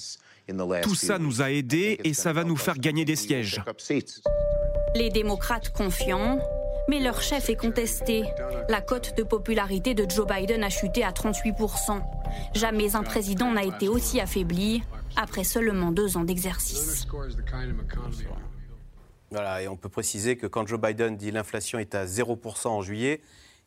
[0.83, 3.63] Tout ça nous a aidés et ça va nous faire gagner des sièges.
[4.95, 6.39] Les démocrates confiants,
[6.89, 8.25] mais leur chef est contesté.
[8.69, 12.01] La cote de popularité de Joe Biden a chuté à 38%.
[12.55, 14.83] Jamais un président n'a été aussi affaibli
[15.17, 17.07] après seulement deux ans d'exercice.
[19.31, 22.81] Voilà, et on peut préciser que quand Joe Biden dit l'inflation est à 0% en
[22.81, 23.21] juillet,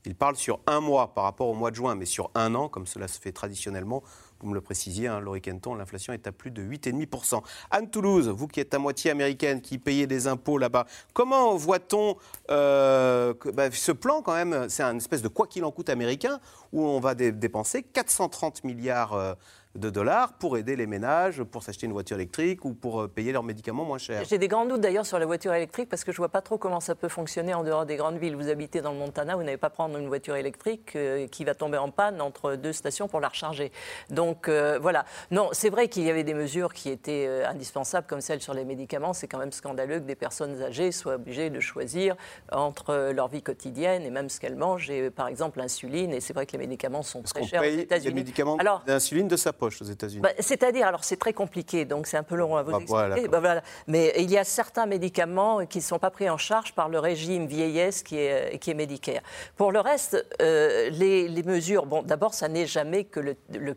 [0.06, 2.68] il parle sur un mois par rapport au mois de juin, mais sur un an,
[2.68, 4.02] comme cela se fait traditionnellement.
[4.42, 7.42] Vous me le précisiez, hein, Laurie Kenton, l'inflation est à plus de 8,5%.
[7.70, 12.16] Anne Toulouse, vous qui êtes à moitié américaine, qui payez des impôts là-bas, comment voit-on
[12.50, 16.40] euh, bah, ce plan quand même C'est un espèce de quoi qu'il en coûte américain,
[16.72, 19.34] où on va dépenser 430 milliards euh,
[19.76, 23.32] de dollars pour aider les ménages, pour s'acheter une voiture électrique ou pour euh, payer
[23.32, 24.26] leurs médicaments moins chers.
[24.26, 26.42] J'ai des grands doutes d'ailleurs sur la voiture électrique parce que je ne vois pas
[26.42, 28.36] trop comment ça peut fonctionner en dehors des grandes villes.
[28.36, 31.56] Vous habitez dans le Montana, vous n'allez pas prendre une voiture électrique euh, qui va
[31.56, 33.72] tomber en panne entre deux stations pour la recharger.
[34.10, 35.06] Donc euh, voilà.
[35.32, 38.66] Non, c'est vrai qu'il y avait des mesures qui étaient indispensables comme celles sur les
[38.66, 39.14] médicaments.
[39.14, 42.16] C'est quand même scandaleux que des personnes âgées soient obligées de choisir
[42.52, 44.90] entre leur vie quotidienne et même ce qu'elles mangent.
[44.90, 46.14] Et par exemple l'insuline.
[46.14, 48.10] Et c'est vrai que les médicaments sont très chers aux États-Unis.
[48.10, 52.18] Les médicaments d'insuline de sa aux États-Unis bah, C'est-à-dire, alors c'est très compliqué, donc c'est
[52.18, 53.28] un peu long à vous bah, expliquer.
[53.28, 53.62] Bah, voilà.
[53.88, 57.00] Mais il y a certains médicaments qui ne sont pas pris en charge par le
[57.00, 59.22] régime vieillesse qui est, qui est Medicare.
[59.56, 63.36] Pour le reste, euh, les, mesures, bon, d'abord, ça n'est jamais que le,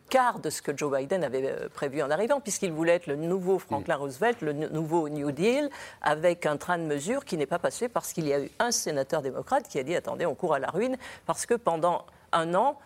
[0.08, 3.16] quart de ce que Joe Biden avait euh, prévu en arrivant, puisqu'il voulait être le
[3.16, 5.70] nouveau Franklin Roosevelt, le nouveau New Deal,
[6.02, 8.70] avec un train de mesures qui n'est pas passé parce qu'il y a eu un
[8.70, 12.54] sénateur démocrate qui a dit attendez, on court à la ruine, parce que pendant un
[12.54, 12.78] an,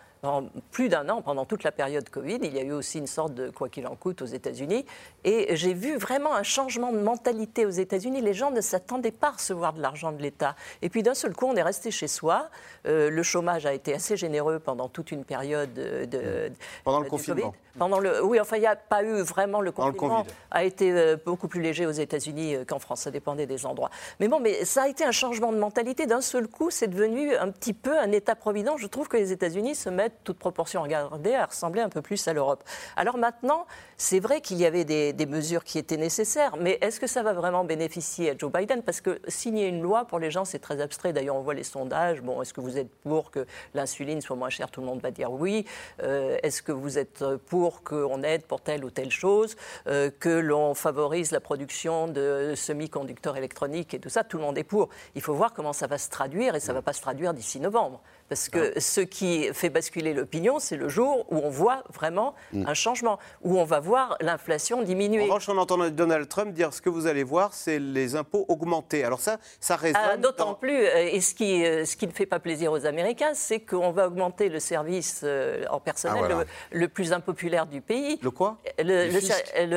[0.71, 3.33] plus d'un an, pendant toute la période Covid, il y a eu aussi une sorte
[3.33, 4.85] de quoi qu'il en coûte aux États-Unis.
[5.23, 8.21] Et j'ai vu vraiment un changement de mentalité aux États-Unis.
[8.21, 10.55] Les gens ne s'attendaient pas à recevoir de l'argent de l'État.
[10.81, 12.49] Et puis d'un seul coup, on est resté chez soi.
[12.85, 16.51] Euh, le chômage a été assez généreux pendant toute une période de.
[16.83, 17.53] pendant le confinement.
[17.77, 20.23] Pendant le, oui, enfin, il n'y a pas eu vraiment le confinement.
[20.23, 23.01] Le a été euh, beaucoup plus léger aux États-Unis euh, qu'en France.
[23.01, 23.89] Ça dépendait des endroits.
[24.19, 26.05] Mais bon, mais ça a été un changement de mentalité.
[26.05, 28.81] D'un seul coup, c'est devenu un petit peu un État-providence.
[28.81, 32.27] Je trouve que les États-Unis se mettent toute proportion regardée, à ressembler un peu plus
[32.27, 32.63] à l'Europe.
[32.95, 33.65] Alors maintenant,
[34.01, 37.33] c'est vrai qu'il y avait des, mesures qui étaient nécessaires, mais est-ce que ça va
[37.33, 38.81] vraiment bénéficier à Joe Biden?
[38.81, 41.11] Parce que signer une loi, pour les gens, c'est très abstrait.
[41.11, 42.21] D'ailleurs, on voit les sondages.
[42.21, 44.71] Bon, est-ce que vous êtes pour que l'insuline soit moins chère?
[44.71, 45.65] Tout le monde va dire oui.
[46.01, 49.57] Euh, est-ce que vous êtes pour qu'on aide pour telle ou telle chose?
[49.87, 54.23] Euh, Que l'on favorise la production de semi-conducteurs électroniques et tout ça?
[54.23, 54.87] Tout le monde est pour.
[55.15, 57.33] Il faut voir comment ça va se traduire et ça ne va pas se traduire
[57.33, 58.01] d'ici novembre.
[58.29, 58.79] Parce que ah.
[58.79, 62.65] ce qui fait basculer l'opinion, c'est le jour où on voit vraiment mm.
[62.65, 63.88] un changement, où on va voir
[64.21, 65.21] l'inflation diminuer.
[65.21, 68.45] En revanche, on entend Donald Trump dire ce que vous allez voir, c'est les impôts
[68.47, 69.03] augmenter.
[69.03, 70.01] Alors ça, ça résonne.
[70.03, 72.85] Ah, d'autant plus, euh, et ce qui, euh, ce qui ne fait pas plaisir aux
[72.85, 77.81] Américains, c'est qu'on va augmenter le service euh, en personnel ah, le, plus impopulaire du
[77.81, 78.19] pays.
[78.21, 78.57] Le quoi?
[78.77, 79.09] Le,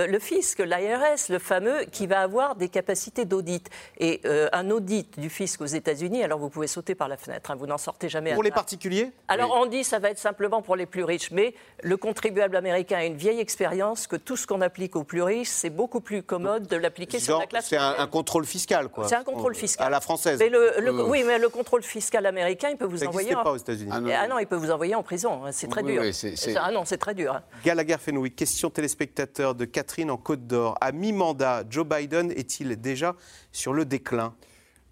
[0.07, 3.69] le, fisc, l'IRS, le fameux, qui va avoir des capacités d'audit.
[3.99, 4.21] Et
[4.53, 7.67] un audit du fisc aux États-Unis, alors vous pouvez sauter par la fenêtre, hein, vous
[7.67, 9.13] n'en sortez jamais pour les particuliers?
[9.29, 12.99] Alors on dit ça va être simplement pour les plus riches, mais le contribuable américain
[12.99, 16.23] a une vieille expérience que tout ce qu'on applique aux plus riches, c'est beaucoup plus
[16.23, 17.67] commode de l'appliquer sur la classe.
[17.69, 19.09] C'est un, contrôle fiscal, quoi.
[19.09, 19.87] C'est un contrôle fiscal.
[19.87, 20.39] À la française.
[20.39, 21.07] Mais le, euh.
[21.07, 23.35] Oui, mais le contrôle fiscal américain, il peut vous envoyer.
[23.35, 23.43] En...
[23.43, 23.91] pas aux États-Unis.
[23.93, 24.39] Ah, ah non.
[24.39, 25.45] il peut vous envoyer en prison.
[25.45, 26.03] Hein, c'est très dur.
[26.57, 27.35] Ah non, c'est très dur.
[27.35, 27.43] Hein.
[27.65, 30.77] Gallagher Fenwick, question téléspectateur de Catherine en Côte d'Or.
[30.81, 33.15] À mi-mandat, Joe Biden est-il déjà
[33.53, 34.35] sur le déclin?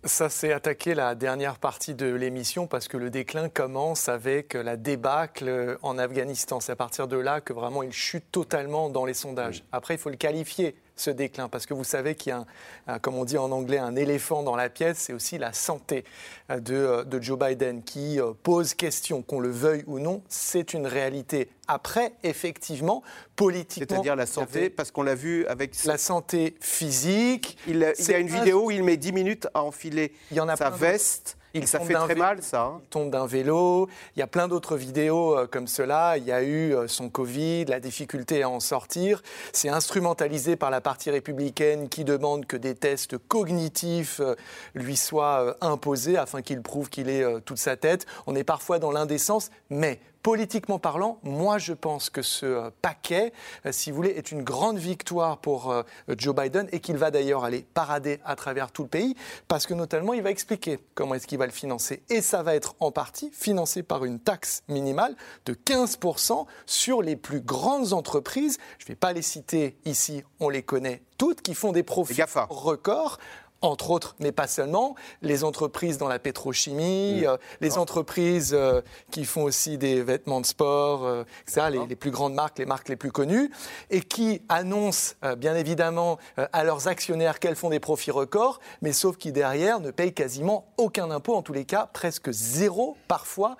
[0.04, 4.76] Ça s'est attaqué la dernière partie de l'émission parce que le déclin commence avec la
[4.76, 6.58] débâcle en Afghanistan.
[6.60, 9.62] C'est à partir de là que vraiment il chute totalement dans les sondages.
[9.72, 12.44] Après, il faut le qualifier ce déclin Parce que vous savez qu'il y a,
[12.86, 16.04] un, comme on dit en anglais, un éléphant dans la pièce, c'est aussi la santé
[16.50, 20.74] euh, euh, de, Joe Biden qui euh, pose question, qu'on le veuille ou non, c'est
[20.74, 21.48] une réalité.
[21.68, 23.02] Après, effectivement,
[23.36, 23.86] politiquement.
[23.88, 25.74] C'est-à-dire la santé, parce qu'on l'a vu avec.
[25.84, 27.56] La santé physique.
[27.66, 30.12] Il, y a une vidéo où il met 10 minutes à enfiler
[30.56, 31.36] sa veste.
[31.52, 32.62] Il ça fait très mal, ça.
[32.62, 32.80] Hein.
[32.82, 33.88] Il tombe d'un vélo.
[34.14, 36.16] Il y a plein d'autres vidéos euh, comme cela.
[36.16, 39.22] Il y a eu euh, son Covid, la difficulté à en sortir.
[39.52, 44.36] C'est instrumentalisé par la partie républicaine qui demande que des tests cognitifs euh,
[44.74, 48.06] lui soient imposés afin qu'il prouve qu'il est toute sa tête.
[48.26, 53.32] On est parfois dans l'indécence, mais Politiquement parlant, moi je pense que ce euh, paquet,
[53.64, 55.82] euh, si vous voulez, est une grande victoire pour euh,
[56.18, 59.16] Joe Biden et qu'il va d'ailleurs aller parader à travers tout le pays
[59.48, 62.02] parce que notamment il va expliquer comment est-ce qu'il va le financer.
[62.10, 65.16] Et ça va être en partie financé par une taxe minimale
[65.46, 68.58] de 15% sur les plus grandes entreprises.
[68.78, 72.22] Je ne vais pas les citer ici, on les connaît toutes, qui font des profits
[72.50, 73.18] records
[73.62, 77.24] entre autres, mais pas seulement, les entreprises dans la pétrochimie, mm.
[77.24, 78.80] euh, les entreprises euh,
[79.10, 82.88] qui font aussi des vêtements de sport, euh, etc., les, plus grandes marques, les marques
[82.88, 83.50] les plus connues,
[83.90, 89.16] et qui annoncent bien évidemment à leurs actionnaires qu'elles font des profits records, mais sauf
[89.16, 93.56] qui derrière ne payent quasiment aucun impôt, en tous les cas presque zéro parfois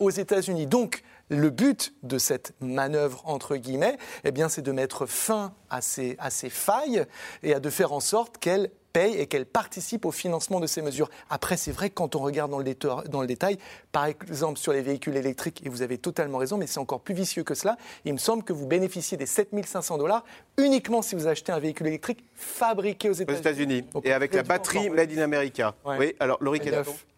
[0.00, 0.66] aux États-Unis.
[0.66, 5.80] Donc, le but de cette manœuvre, entre guillemets, eh bien, c'est de mettre fin à
[5.80, 7.06] ces, à ces failles
[7.42, 10.80] et à de faire en sorte qu'elles paye et qu'elle participe au financement de ces
[10.80, 11.10] mesures.
[11.28, 12.74] Après, c'est vrai que quand on regarde dans le,
[13.08, 13.58] dans le détail,
[13.92, 17.14] par exemple sur les véhicules électriques, et vous avez totalement raison, mais c'est encore plus
[17.14, 17.76] vicieux que cela,
[18.06, 20.24] il me semble que vous bénéficiez des 7500 dollars
[20.56, 23.84] uniquement si vous achetez un véhicule électrique fabriqué aux États-Unis.
[24.04, 25.74] et avec la batterie Made in America.
[25.84, 26.60] Oui, alors Laurie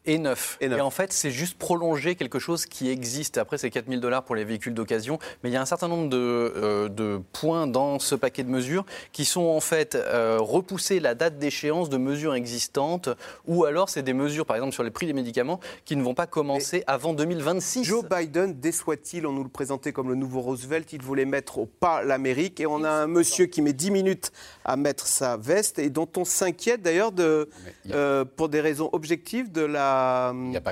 [0.07, 0.57] et neuf.
[0.61, 3.39] Et, en fait, c'est juste prolonger quelque chose qui existe.
[3.39, 5.19] Après, c'est 4000 dollars pour les véhicules d'occasion.
[5.43, 8.49] Mais il y a un certain nombre de, euh, de, points dans ce paquet de
[8.49, 13.09] mesures qui sont en fait euh, repousser la date d'échéance de mesures existantes
[13.47, 16.15] ou alors c'est des mesures, par exemple, sur les prix des médicaments qui ne vont
[16.15, 17.85] pas commencer avant 2026.
[17.85, 20.93] Joe Biden déçoit-il On nous le présentait comme le nouveau Roosevelt?
[20.93, 22.61] Il voulait mettre au pas l'Amérique.
[22.61, 24.33] Et on a un monsieur qui met 10 minutes
[24.65, 27.49] à mettre sa veste et dont on s'inquiète d'ailleurs de,
[27.91, 29.96] euh, pour des raisons objectives de la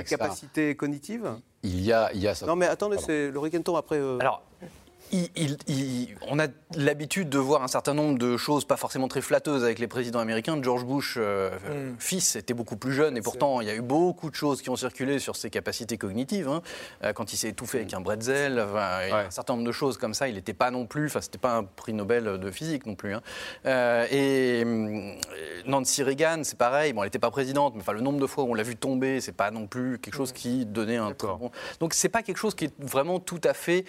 [0.09, 1.37] capacité cognitive?
[1.63, 3.97] Il y a, il y a Non, mais attendez, c'est le tombe après.
[3.97, 4.19] Euh.
[4.21, 4.43] Alors,
[6.29, 6.47] on a
[6.77, 10.19] l'habitude de voir un certain nombre de choses pas forcément très flatteuses avec les présidents
[10.19, 10.61] américains.
[10.61, 11.97] George Bush, euh, mm.
[11.99, 14.71] fils, était beaucoup plus jeune et pourtant il y a eu beaucoup de choses qui
[14.71, 16.49] ont circulé sur ses capacités cognitives.
[16.49, 16.63] Hein.
[17.03, 20.29] Euh, quand il s'est étouffé avec un bretzel, un certain nombre de choses comme ça,
[20.29, 23.15] il n'était pas non plus, enfin c'était pas un prix Nobel de physique non plus.
[23.15, 23.23] Hein.
[23.67, 24.65] Euh, et
[25.67, 28.45] Nancy Reagan, c'est pareil, bon elle n'était pas présidente, mais enfin, le nombre de fois
[28.45, 30.35] où on l'a vu tomber, c'est pas non plus quelque chose mm.
[30.35, 31.51] qui donnait un très bon...
[31.81, 33.85] Donc c'est pas quelque chose qui est vraiment tout à fait,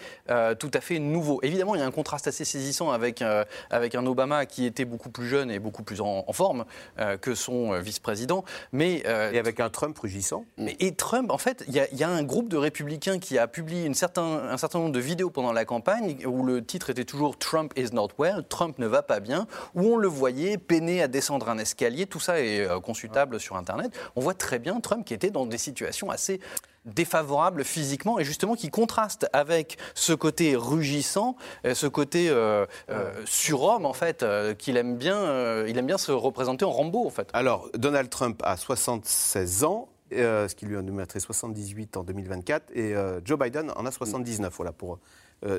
[0.60, 1.40] tout à fait nouveau.
[1.44, 4.84] Évidemment, il y a un contraste assez saisissant avec, euh, avec un Obama qui était
[4.84, 6.66] beaucoup plus jeune et beaucoup plus en, forme
[7.00, 8.44] euh, que son euh, vice-président.
[8.74, 10.46] Mais, et avec un Trump rugissant.
[10.58, 13.86] Mais, et Trump, en fait, il y, a un groupe de républicains qui a publié
[13.86, 17.38] une certain, un certain nombre de vidéos pendant la campagne où le titre était toujours
[17.38, 21.08] Trump is not well, Trump ne va pas bien, où on le voyait peiner à
[21.08, 22.06] descendre un escalier.
[22.06, 23.92] Tout ça est consultable sur Internet.
[24.16, 26.42] On voit très bien Trump qui était dans des situations assez
[26.86, 33.12] défavorable physiquement et justement qui contraste avec ce côté rugissant, euh, ce côté euh, euh,
[33.26, 34.26] surhomme en fait,
[34.58, 37.30] qu'il aime bien, il aime bien se représenter en Rambo en fait.
[37.34, 39.90] Alors Donald Trump a 76 ans.
[40.12, 44.72] ce qui lui a mettrait 78 en 2024, et Joe Biden en a 79, voilà,
[44.72, 45.00] pour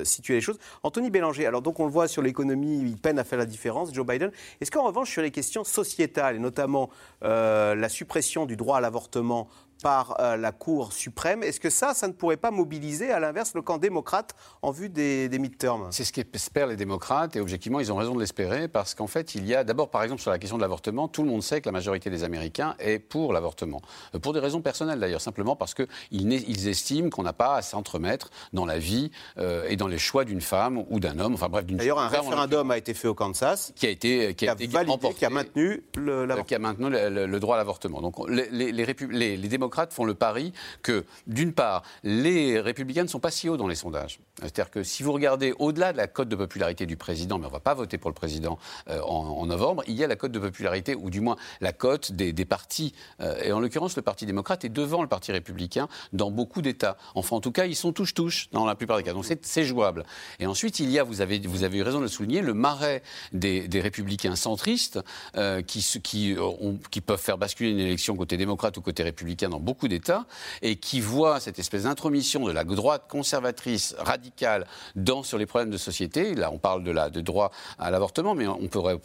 [0.03, 0.57] situer les choses.
[0.83, 3.93] Anthony Bélanger, alors donc on le voit sur l'économie, il peine à faire la différence,
[3.93, 4.31] Joe Biden.
[4.59, 6.89] Est-ce qu'en revanche, sur les questions sociétales, et notamment
[7.21, 9.47] la suppression du droit à l'avortement
[9.81, 11.43] par euh, la Cour suprême.
[11.43, 14.89] Est-ce que ça, ça ne pourrait pas mobiliser, à l'inverse, le camp démocrate en vue
[14.89, 15.87] des, des midterms?
[15.91, 19.35] C'est ce qu'espèrent les démocrates, et objectivement, ils ont raison de l'espérer, parce qu'en fait,
[19.35, 21.61] il y a d'abord, par exemple, sur la question de l'avortement, tout le monde sait
[21.61, 23.81] que la majorité des Américains est pour l'avortement.
[24.15, 27.61] Euh, pour des raisons personnelles, d'ailleurs, simplement parce qu'ils ils estiment qu'on n'a pas à
[27.61, 31.49] s'entremettre dans la vie euh, et dans les choix d'une femme ou d'un homme, enfin
[31.49, 34.55] bref, d'une D'ailleurs, un référendum a été fait au Kansas qui a été qui a,
[34.55, 38.01] qui a, validé, qui a maintenu le, qui a maintenu le, droit à l'avortement.
[38.01, 43.03] Donc les, les, les, les démocrates démocrates font le pari que, d'une part, les républicains
[43.03, 44.19] ne sont pas si hauts dans les sondages.
[44.39, 47.49] C'est-à-dire que si vous regardez au-delà de la cote de popularité du président, mais on
[47.49, 50.31] ne va pas voter pour le président euh, en, novembre, il y a la cote
[50.31, 52.93] de popularité, ou du moins la cote des, partis.
[53.19, 56.97] Euh, et en l'occurrence, le Parti démocrate est devant le Parti républicain dans beaucoup d'États.
[57.15, 59.13] Enfin, en tout cas, ils sont touche-touche dans la plupart des cas.
[59.13, 60.05] Donc c'est jouable.
[60.39, 63.01] Et ensuite, il y a, vous avez, eu raison de le souligner, le marais
[63.33, 64.99] des, républicains centristes
[65.35, 70.25] euh, qui peuvent faire basculer une élection côté démocrate ou côté républicain dans beaucoup d'États
[70.61, 75.69] et qui voit cette espèce d'intromission de la droite conservatrice radicale dans, sur les problèmes
[75.69, 76.35] de société.
[76.35, 78.97] Là, on parle de, la, de droit à l'avortement, mais on pourrait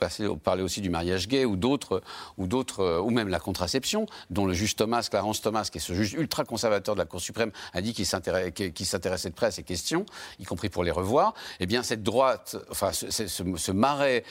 [0.43, 2.03] parler aussi du mariage gay ou d'autres,
[2.39, 5.81] ou d'autres, euh, ou même la contraception, dont le juge Thomas, Clarence Thomas, qui est
[5.81, 9.51] ce juge ultra conservateur de la Cour suprême, a dit qu'il s'intéressait de près à
[9.51, 10.07] ces questions,
[10.39, 11.35] y compris pour les revoir.
[11.61, 14.25] Eh bien, cette droite, enfin, ce, ce, ce marais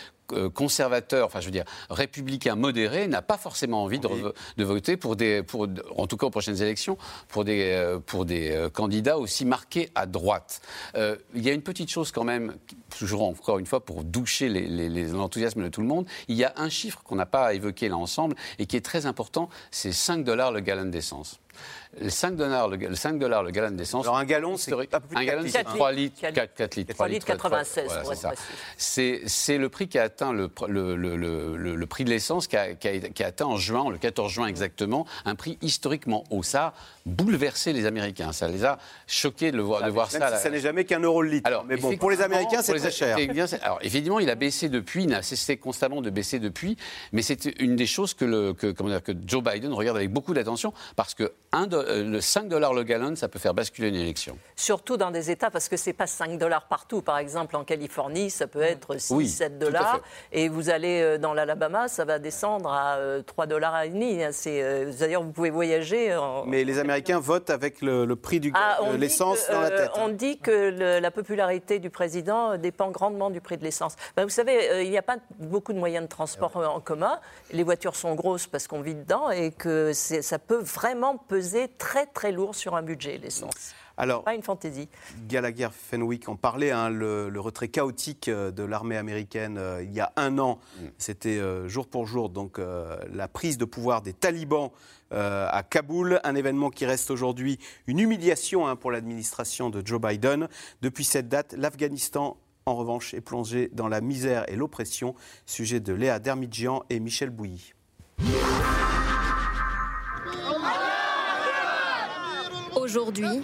[0.54, 5.44] conservateur, enfin je veux dire républicain modéré, n'a pas forcément envie de, voter pour des,
[5.44, 9.46] pour, en tout cas aux prochaines élections, pour des, euh, pour des euh, candidats aussi
[9.46, 10.62] marqués à droite.
[10.96, 12.56] il y a une petite chose quand même,
[12.98, 16.54] toujours encore une fois pour doucher l'enthousiasme les, de tout le monde, il y a
[16.58, 20.24] un chiffre qu'on n'a pas évoqué là ensemble et qui est très important, c'est 5
[20.24, 21.40] dollars le gallon d'essence.
[22.08, 24.06] 5 dollars, le, 5 dollars le gallon d'essence.
[24.06, 26.94] Alors un gallon, c'est un gallon, c'est 3 litres, 4, 4 litres.
[26.94, 27.92] 3 litres 96.
[28.78, 32.76] c'est le prix qui a atteint le, le, le, le prix de l'essence qui a,
[32.76, 36.44] qui, a, qui a, atteint en juin, le 14 juin exactement, un prix historiquement haut.
[36.44, 36.74] Ça a
[37.06, 38.32] bouleversé les Américains.
[38.32, 40.38] Ça les a choqués de, le voir, de voir ça.
[40.38, 41.48] ça n'est jamais qu'un euro le litre.
[41.48, 43.18] Alors, mais bon, pour les Américains, c'est très cher.
[43.64, 46.78] Alors évidemment, il a baissé depuis, il a cessé constamment de baisser depuis,
[47.12, 50.12] mais c'est une des choses que, le, que, comment dire, que Joe Biden regarde avec
[50.12, 53.90] beaucoup d'attention parce que un euh, le 5 dollars le gallon, ça peut faire basculer
[53.90, 54.38] une élection.
[54.56, 57.02] Surtout dans des États, parce que ce n'est pas 5 dollars partout.
[57.02, 60.02] Par exemple, en Californie, ça peut être 6, 7 dollars.
[60.32, 64.20] Et vous allez euh, dans l'Alabama, ça va descendre à 3 euh, dollars et demi.
[65.00, 66.18] D'ailleurs, vous pouvez voyager.
[66.46, 69.92] Mais les Américains votent avec le, prix de ah, l'essence dans la tête.
[69.96, 73.96] On dit que la popularité du président dépend grandement du prix de l'essence.
[74.16, 77.20] Ben, vous savez, il n'y a pas beaucoup de moyens de transport en commun.
[77.52, 82.06] Les voitures sont grosses parce qu'on vit dedans et que ça peut vraiment peser très
[82.06, 83.74] très lourd sur un budget, l'essence.
[83.98, 84.90] Alors, pas une fantaisie.
[85.28, 90.00] Gallagher Fenwick en parlait, hein, le, retrait chaotique euh, de l'armée américaine euh, il y
[90.00, 90.86] a un an, mm.
[90.98, 94.72] c'était euh, jour pour jour, donc la prise de pouvoir des talibans
[95.12, 100.48] à Kaboul, un événement qui reste aujourd'hui une humiliation hein, pour l'administration de Joe Biden.
[100.82, 105.16] Depuis cette date, l'Afghanistan en revanche, est plongé dans la misère et l'oppression.
[105.46, 107.74] Sujet de Léa Dermidjian et Michel Bouilly.
[112.82, 113.44] Aujourd'hui,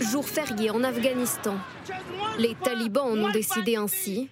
[0.00, 1.54] jour férié en Afghanistan.
[2.38, 4.28] Les talibans en ont décidé ainsi.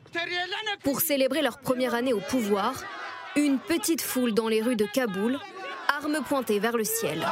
[0.83, 2.75] Pour célébrer leur première année au pouvoir,
[3.37, 5.39] une petite foule dans les rues de Kaboul,
[5.97, 7.25] armes pointées vers le ciel.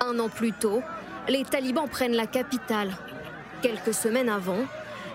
[0.00, 0.82] Un an plus tôt,
[1.28, 2.96] les talibans prennent la capitale.
[3.60, 4.66] Quelques semaines avant,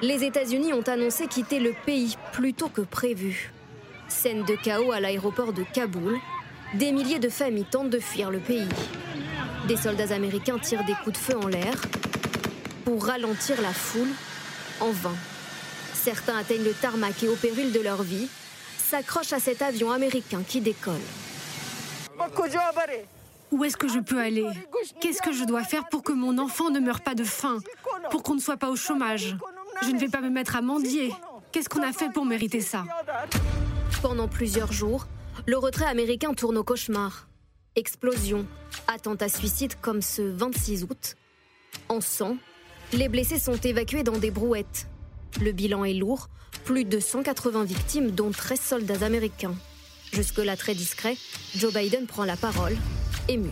[0.01, 3.53] les États-Unis ont annoncé quitter le pays plus tôt que prévu.
[4.09, 6.17] Scène de chaos à l'aéroport de Kaboul.
[6.74, 8.67] Des milliers de familles tentent de fuir le pays.
[9.68, 11.74] Des soldats américains tirent des coups de feu en l'air
[12.84, 14.09] pour ralentir la foule
[14.82, 15.16] en vain.
[15.93, 18.28] Certains atteignent le tarmac et au péril de leur vie
[18.78, 20.99] s'accrochent à cet avion américain qui décolle.
[23.51, 24.45] Où est-ce que je peux aller?
[24.99, 27.59] Qu'est-ce que je dois faire pour que mon enfant ne meure pas de faim
[28.11, 29.38] Pour qu'on ne soit pas au chômage?
[29.82, 31.14] Je ne vais pas me mettre à mendier.
[31.53, 32.84] Qu'est-ce qu'on a fait pour mériter ça?
[34.01, 35.07] Pendant plusieurs jours,
[35.45, 37.28] le retrait américain tourne au cauchemar.
[37.76, 38.45] Explosion,
[38.88, 41.15] attentat suicide comme ce 26 août.
[41.89, 42.38] En sang,
[42.93, 44.88] les blessés sont évacués dans des brouettes.
[45.41, 46.30] Le bilan est lourd,
[46.65, 49.55] plus de 180 victimes dont 13 soldats américains.
[50.13, 51.17] Jusque-là très discret,
[51.55, 52.76] Joe Biden prend la parole,
[53.28, 53.49] ému.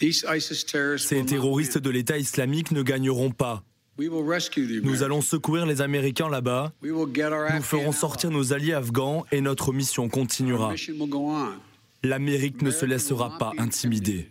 [0.00, 3.67] Ces terroristes de l'État islamique ne gagneront pas.
[3.98, 6.72] Nous allons secourir les Américains là-bas.
[6.82, 10.72] Nous ferons sortir nos alliés afghans et notre mission continuera.
[12.04, 14.28] L'Amérique ne se laissera pas intimider.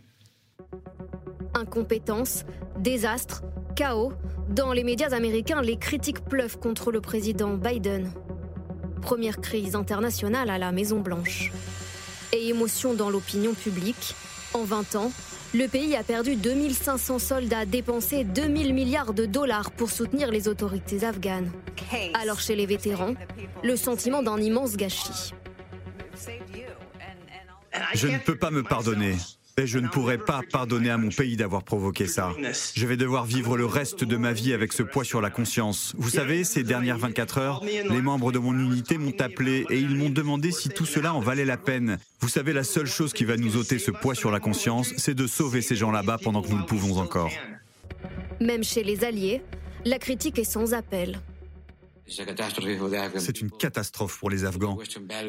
[1.53, 2.45] Incompétence,
[2.79, 3.43] désastre,
[3.75, 4.13] chaos.
[4.49, 8.13] Dans les médias américains, les critiques pleuvent contre le président Biden.
[9.01, 11.51] Première crise internationale à la Maison-Blanche.
[12.31, 14.15] Et émotion dans l'opinion publique.
[14.53, 15.11] En 20 ans,
[15.53, 21.03] le pays a perdu 2500 soldats, dépensé 2000 milliards de dollars pour soutenir les autorités
[21.03, 21.51] afghanes.
[22.13, 23.13] Alors chez les vétérans,
[23.63, 25.33] le sentiment d'un immense gâchis.
[27.93, 29.15] Je ne peux pas me pardonner.
[29.59, 32.31] Et je ne pourrai pas pardonner à mon pays d'avoir provoqué ça.
[32.75, 35.95] Je vais devoir vivre le reste de ma vie avec ce poids sur la conscience.
[35.97, 39.95] Vous savez, ces dernières 24 heures, les membres de mon unité m'ont appelé et ils
[39.95, 41.97] m'ont demandé si tout cela en valait la peine.
[42.19, 45.15] Vous savez, la seule chose qui va nous ôter ce poids sur la conscience, c'est
[45.15, 47.31] de sauver ces gens là-bas pendant que nous le pouvons encore.
[48.39, 49.41] Même chez les Alliés,
[49.85, 51.19] la critique est sans appel.
[52.07, 54.77] C'est une catastrophe pour les Afghans,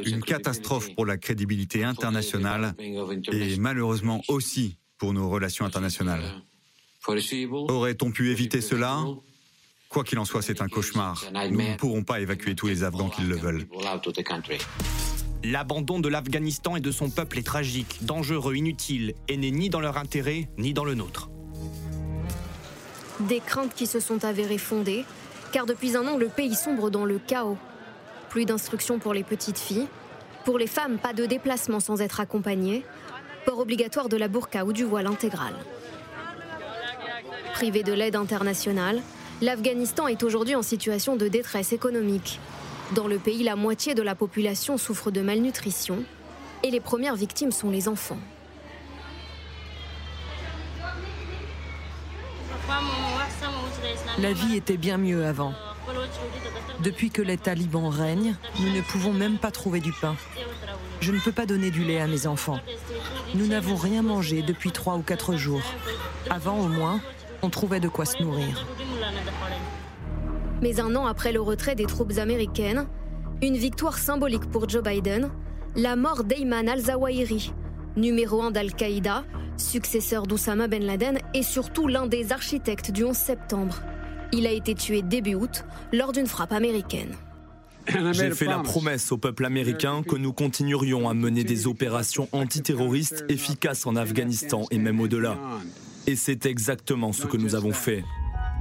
[0.05, 6.23] une catastrophe pour la crédibilité internationale et malheureusement aussi pour nos relations internationales.
[7.53, 9.05] Aurait-on pu éviter cela?
[9.89, 11.25] Quoi qu'il en soit, c'est un cauchemar.
[11.51, 13.67] Nous ne pourrons pas évacuer tous les Afghans qui le veulent.
[15.45, 19.81] L'abandon de l'Afghanistan et de son peuple est tragique, dangereux, inutile et n'est ni dans
[19.81, 21.31] leur intérêt ni dans le nôtre.
[23.21, 25.05] Des craintes qui se sont avérées fondées
[25.53, 27.57] car depuis un an, le pays sombre dans le chaos.
[28.29, 29.87] Plus d'instructions pour les petites filles.
[30.45, 32.85] Pour les femmes, pas de déplacement sans être accompagnées.
[33.47, 35.55] Port obligatoire de la burqa ou du voile intégral.
[37.55, 39.03] Privé de l'aide internationale,
[39.41, 42.41] l'Afghanistan est aujourd'hui en situation de détresse économique.
[42.95, 46.05] Dans le pays, la moitié de la population souffre de malnutrition
[46.63, 48.19] et les premières victimes sont les enfants.
[54.17, 55.53] La vie était bien mieux avant.
[56.83, 60.17] Depuis que les talibans règnent, nous ne pouvons même pas trouver du pain.
[61.01, 62.59] Je ne peux pas donner du lait à mes enfants.
[63.35, 65.63] Nous n'avons rien mangé depuis trois ou quatre jours.
[66.31, 67.01] Avant, au moins,
[67.43, 68.67] on trouvait de quoi se nourrir.
[70.63, 72.87] Mais un an après le retrait des troupes américaines,
[73.43, 75.31] une victoire symbolique pour Joe Biden,
[75.77, 77.53] la mort d'Ayman al-Zawahiri,
[77.97, 79.25] numéro un d'Al-Qaïda,
[79.57, 83.81] successeur d'Oussama Ben Laden et surtout l'un des architectes du 11 septembre.
[84.33, 87.15] Il a été tué début août lors d'une frappe américaine.
[88.13, 93.25] J'ai fait la promesse au peuple américain que nous continuerions à mener des opérations antiterroristes
[93.29, 95.39] efficaces en Afghanistan et même au-delà.
[96.07, 98.05] Et c'est exactement ce que nous avons fait.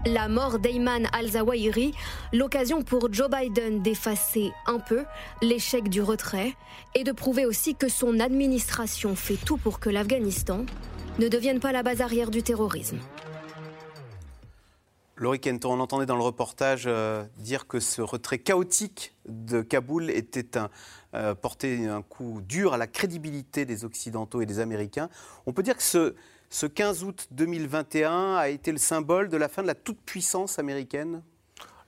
[0.06, 1.92] La mort d'Ayman al-Zawahiri,
[2.32, 5.04] l'occasion pour Joe Biden d'effacer un peu
[5.42, 6.54] l'échec du retrait
[6.96, 10.66] et de prouver aussi que son administration fait tout pour que l'Afghanistan
[11.20, 13.00] ne devienne pas la base arrière du terrorisme.
[15.20, 20.12] Laurie Kenton, on entendait dans le reportage euh, dire que ce retrait chaotique de Kaboul
[20.12, 20.70] était un,
[21.16, 25.10] euh, porté un coup dur à la crédibilité des Occidentaux et des Américains.
[25.48, 26.14] On peut dire que ce,
[26.52, 31.24] ce 15 août 2021 a été le symbole de la fin de la toute-puissance américaine?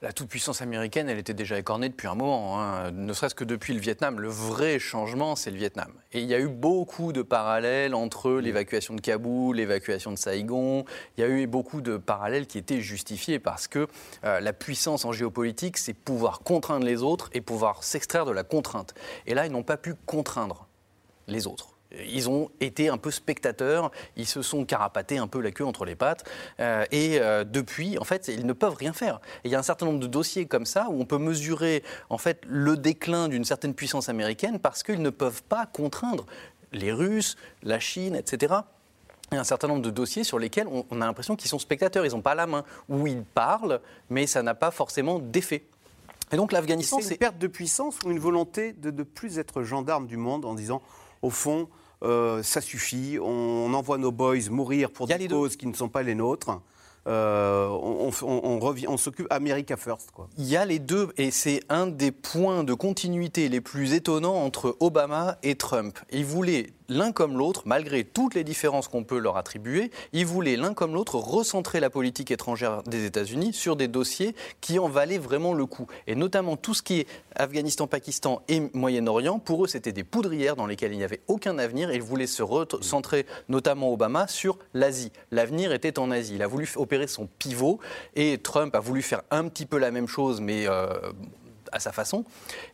[0.01, 2.91] La toute-puissance américaine, elle était déjà écornée depuis un moment, hein.
[2.91, 4.19] ne serait-ce que depuis le Vietnam.
[4.19, 5.91] Le vrai changement, c'est le Vietnam.
[6.13, 10.85] Et il y a eu beaucoup de parallèles entre l'évacuation de Kaboul, l'évacuation de Saïgon.
[11.17, 13.87] Il y a eu beaucoup de parallèles qui étaient justifiés parce que
[14.23, 18.43] euh, la puissance en géopolitique, c'est pouvoir contraindre les autres et pouvoir s'extraire de la
[18.43, 18.93] contrainte.
[19.27, 20.67] Et là, ils n'ont pas pu contraindre
[21.27, 21.78] les autres.
[21.91, 25.85] Ils ont été un peu spectateurs, ils se sont carapatés un peu la queue entre
[25.85, 26.23] les pattes,
[26.59, 29.19] euh, et euh, depuis, en fait, ils ne peuvent rien faire.
[29.43, 32.19] il y a un certain nombre de dossiers comme ça où on peut mesurer en
[32.19, 36.25] fait le déclin d'une certaine puissance américaine parce qu'ils ne peuvent pas contraindre
[36.71, 38.55] les Russes, la Chine, etc.
[39.31, 41.59] Il y a un certain nombre de dossiers sur lesquels on, a l'impression qu'ils sont
[41.59, 43.79] spectateurs, ils n'ont pas la main, où ils parlent,
[44.09, 45.65] mais ça n'a pas forcément d'effet.
[46.31, 49.63] Et donc l'Afghanistan, c'est une perte de puissance ou une volonté de ne plus être
[49.63, 50.81] gendarme du monde en disant,
[51.21, 51.67] au fond,
[52.03, 56.03] euh, ça suffit, on, envoie nos boys mourir pour des causes qui ne sont pas
[56.03, 56.61] les nôtres.
[57.07, 60.11] Euh, on, on, s'occupe America First.
[60.11, 60.29] Quoi.
[60.37, 64.35] Il y a les deux, et c'est un des points de continuité les plus étonnants
[64.35, 65.97] entre Obama et Trump.
[66.11, 70.57] Ils voulaient l'un comme l'autre, malgré toutes les différences qu'on peut leur attribuer, ils voulaient
[70.57, 75.17] l'un comme l'autre recentrer la politique étrangère des États-Unis sur des dossiers qui en valaient
[75.17, 75.87] vraiment le coup.
[76.07, 80.55] Et notamment tout ce qui est Afghanistan, Pakistan et Moyen-Orient, pour eux, c'était des poudrières
[80.55, 85.11] dans lesquelles il n'y avait aucun avenir ils voulaient se recentrer, notamment Obama, sur l'Asie.
[85.31, 86.35] L'avenir était en Asie.
[86.35, 87.79] Il a voulu opérer son pivot
[88.15, 90.87] et Trump a voulu faire un petit peu la même chose, mais euh,
[91.71, 92.25] à sa façon.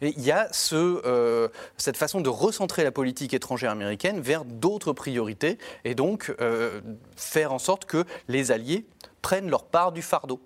[0.01, 4.93] Et il y a euh, cette façon de recentrer la politique étrangère américaine vers d'autres
[4.93, 6.81] priorités et donc euh,
[7.15, 8.85] faire en sorte que les alliés
[9.21, 10.39] prennent leur part du fardeau.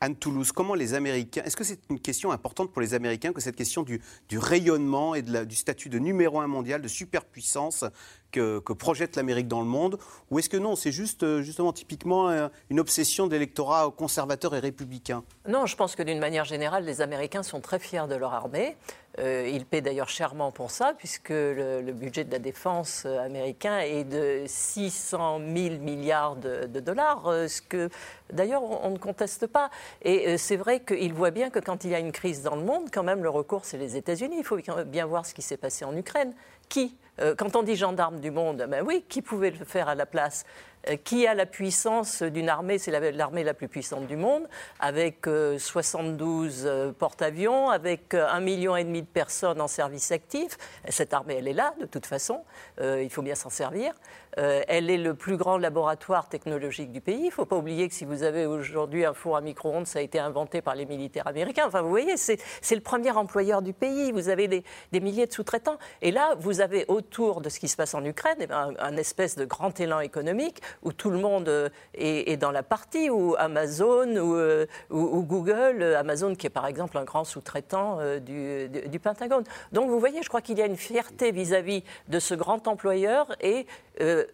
[0.00, 3.40] Anne Toulouse, comment les Américains, est-ce que c'est une question importante pour les Américains que
[3.40, 4.00] cette question du,
[4.32, 7.84] rayonnement et du statut de numéro un mondial, de superpuissance
[8.32, 9.98] que, projette l'Amérique dans le monde?
[10.30, 14.58] Ou est-ce que non, c'est juste euh, justement typiquement euh, une obsession d'électorat conservateur et
[14.58, 15.22] républicain?
[15.48, 18.76] Non, je pense que d'une manière générale, les Américains sont très fiers de leur armée.
[19.18, 24.04] Euh, ils paient d'ailleurs chèrement pour ça, puisque le, budget de la défense américain est
[24.04, 27.88] de 600 000 milliards de, dollars, ce que
[28.32, 29.70] d'ailleurs on, ne conteste pas.
[30.02, 32.62] Et c'est vrai qu'ils voient bien que quand il y a une crise dans le
[32.62, 34.36] monde, quand même le recours c'est les États-Unis.
[34.38, 36.34] Il faut bien voir ce qui s'est passé en Ukraine.
[36.68, 39.94] Qui euh, quand on dit gendarme du monde, ben oui, qui pouvait le faire à
[39.94, 40.73] la place euh,
[41.04, 44.48] qui a la puissance d'une armée, c'est l'armée la plus puissante du monde,
[44.80, 50.56] avec 72 euh, porte-avions, avec un million et demi de personnes en service actif.
[50.88, 52.42] Cette armée, elle est là, de toute façon,
[52.80, 53.92] il faut bien s'en servir.
[54.36, 57.18] Elle est le plus grand laboratoire technologique du pays.
[57.20, 59.98] Il ne faut pas oublier que si vous avez aujourd'hui un four à micro-ondes, ça
[59.98, 61.64] a été inventé par les militaires américains.
[61.66, 62.38] Enfin, vous voyez, c'est
[62.74, 64.12] le premier employeur du pays.
[64.12, 65.78] Vous avez des, milliers de sous-traitants.
[66.02, 68.96] Et là, vous avez autour de ce qui se passe en Ukraine eh ben, un
[68.96, 73.34] espèce de grand élan économique où tout le monde euh, est, dans la partie, où
[73.38, 79.44] Amazon ou, euh, Google, euh, Amazon qui est par exemple un grand sous-traitant du, Pentagone.
[79.72, 83.34] Donc vous voyez, je crois qu'il y a une fierté vis-à-vis de ce grand employeur
[83.40, 83.66] et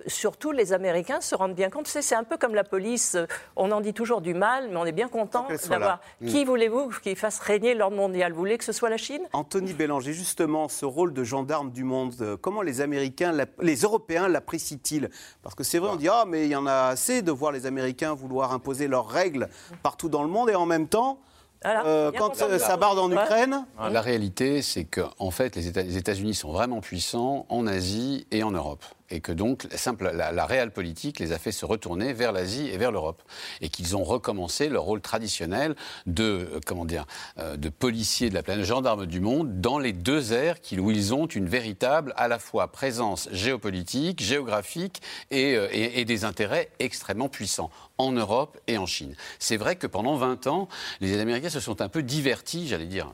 [0.07, 1.87] surtout les Américains se rendent bien compte.
[1.87, 3.17] C'est un peu comme la police,
[3.57, 6.01] on en dit toujours du mal, mais on est bien content d'avoir.
[6.27, 6.47] Qui mm.
[6.47, 8.33] voulez-vous qui fasse régner l'ordre mondial?
[8.33, 9.23] Vous voulez que ce soit la Chine?
[9.33, 15.11] Anthony Bélanger, justement, ce rôle de gendarme du monde, comment les Américains, les Européens l'apprécient-ils?
[15.43, 17.53] Parce que c'est vrai, on dit ah mais il y en a assez de voir
[17.53, 19.49] les Américains vouloir imposer leurs règles
[19.83, 21.21] partout dans le monde et en même temps.
[21.67, 23.67] Euh, quand ça barde en Ukraine?
[23.79, 28.51] La réalité, c'est qu'en en fait, les États-Unis sont vraiment puissants en Asie et en
[28.51, 28.85] Europe.
[29.11, 29.67] Et que donc
[30.01, 33.23] la, réelle politique les a fait se retourner vers l'Asie et vers l'Europe.
[33.61, 35.75] Et qu'ils ont recommencé leur rôle traditionnel
[36.07, 37.07] de, euh, comment dire,
[37.39, 41.15] euh, de policiers de la planète, gendarme du monde, dans les deux aires où ils
[41.15, 47.29] ont une véritable, à la fois, présence géopolitique, géographique et, euh, et des intérêts extrêmement
[47.29, 49.15] puissants en Europe et en Chine.
[49.39, 50.69] C'est vrai que pendant 20 ans,
[51.01, 53.09] les Américains se sont un peu divertis, j'allais dire.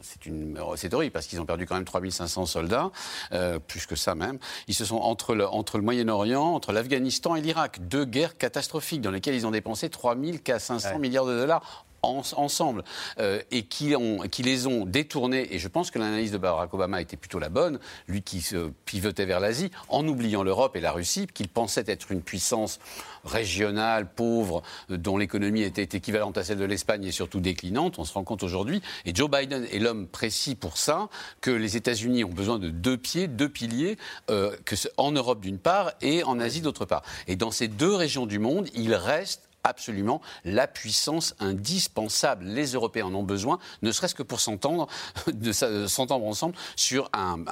[0.77, 2.91] C'est horrible parce qu'ils ont perdu quand même 3500 soldats,
[3.33, 4.39] euh, plus que ça même.
[4.69, 9.01] Ils se sont entre le, entre le Moyen-Orient, entre l'Afghanistan et l'Irak, deux guerres catastrophiques
[9.01, 12.85] dans lesquelles ils ont dépensé 3000 à 500 milliards de dollars ensemble
[13.19, 13.95] euh, et qui,
[14.43, 15.55] les ont détournés.
[15.55, 17.79] Et je pense que l'analyse de Barack Obama était plutôt la bonne,
[18.09, 22.13] lui qui se pivotait vers l'Asie, en oubliant l'Europe et la Russie, qu'il pensait être
[22.13, 22.79] une puissance
[23.25, 27.99] régionale, pauvre, euh, dont l'économie était équivalente à celle de l'Espagne et surtout déclinante.
[27.99, 31.09] On se rend compte aujourd'hui, et Joe Biden est l'homme précis pour ça,
[31.41, 33.97] que les États-Unis ont besoin de deux pieds, deux piliers,
[34.31, 34.57] euh,
[34.97, 37.03] en Europe d'une part et en Asie d'autre part.
[37.27, 42.45] Et dans ces deux régions du monde, il reste absolument la puissance indispensable.
[42.45, 44.89] Les Européens en ont besoin, ne serait-ce que pour s'entendre,
[45.87, 47.45] s'entendre ensemble sur un,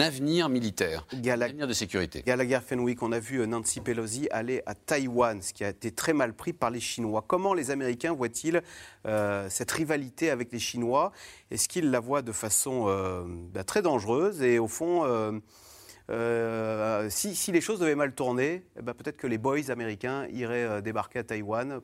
[0.00, 2.22] avenir militaire, un avenir de sécurité.
[2.26, 6.12] Gallagher Fenwick, on a vu Nancy Pelosi aller à Taïwan, ce qui a été très
[6.12, 7.24] mal pris par les Chinois.
[7.26, 8.62] Comment les Américains voient-ils
[9.06, 11.12] euh, cette rivalité avec les Chinois?
[11.50, 15.32] Est-ce qu'ils la voient de façon euh, bah, très dangereuse et au fond euh,
[16.10, 20.64] euh, si, les choses devaient mal tourner, eh ben, peut-être que les boys américains iraient
[20.64, 21.80] euh, débarquer à Taïwan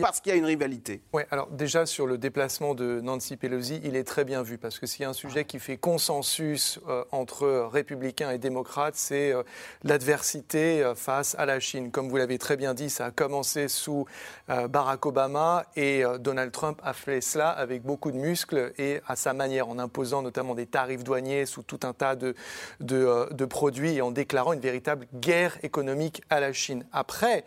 [0.00, 1.02] parce qu'il y a une rivalité.
[1.12, 4.78] Oui, alors déjà sur le déplacement de Nancy Pelosi, il est très bien vu parce
[4.78, 9.32] que s'il y a un sujet qui fait consensus euh, entre républicains et démocrates, c'est
[9.32, 9.42] euh,
[9.82, 11.90] l'adversité euh, face à la Chine.
[11.90, 14.06] Comme vous l'avez très bien dit, ça a commencé sous
[14.48, 19.32] Barack Obama et Donald Trump a fait cela avec beaucoup de muscles et à sa
[19.32, 22.34] manière, en imposant notamment des tarifs douaniers sous tout un tas de,
[22.80, 26.86] de, de produits et en déclarant une véritable guerre économique à la Chine.
[26.92, 27.44] Après,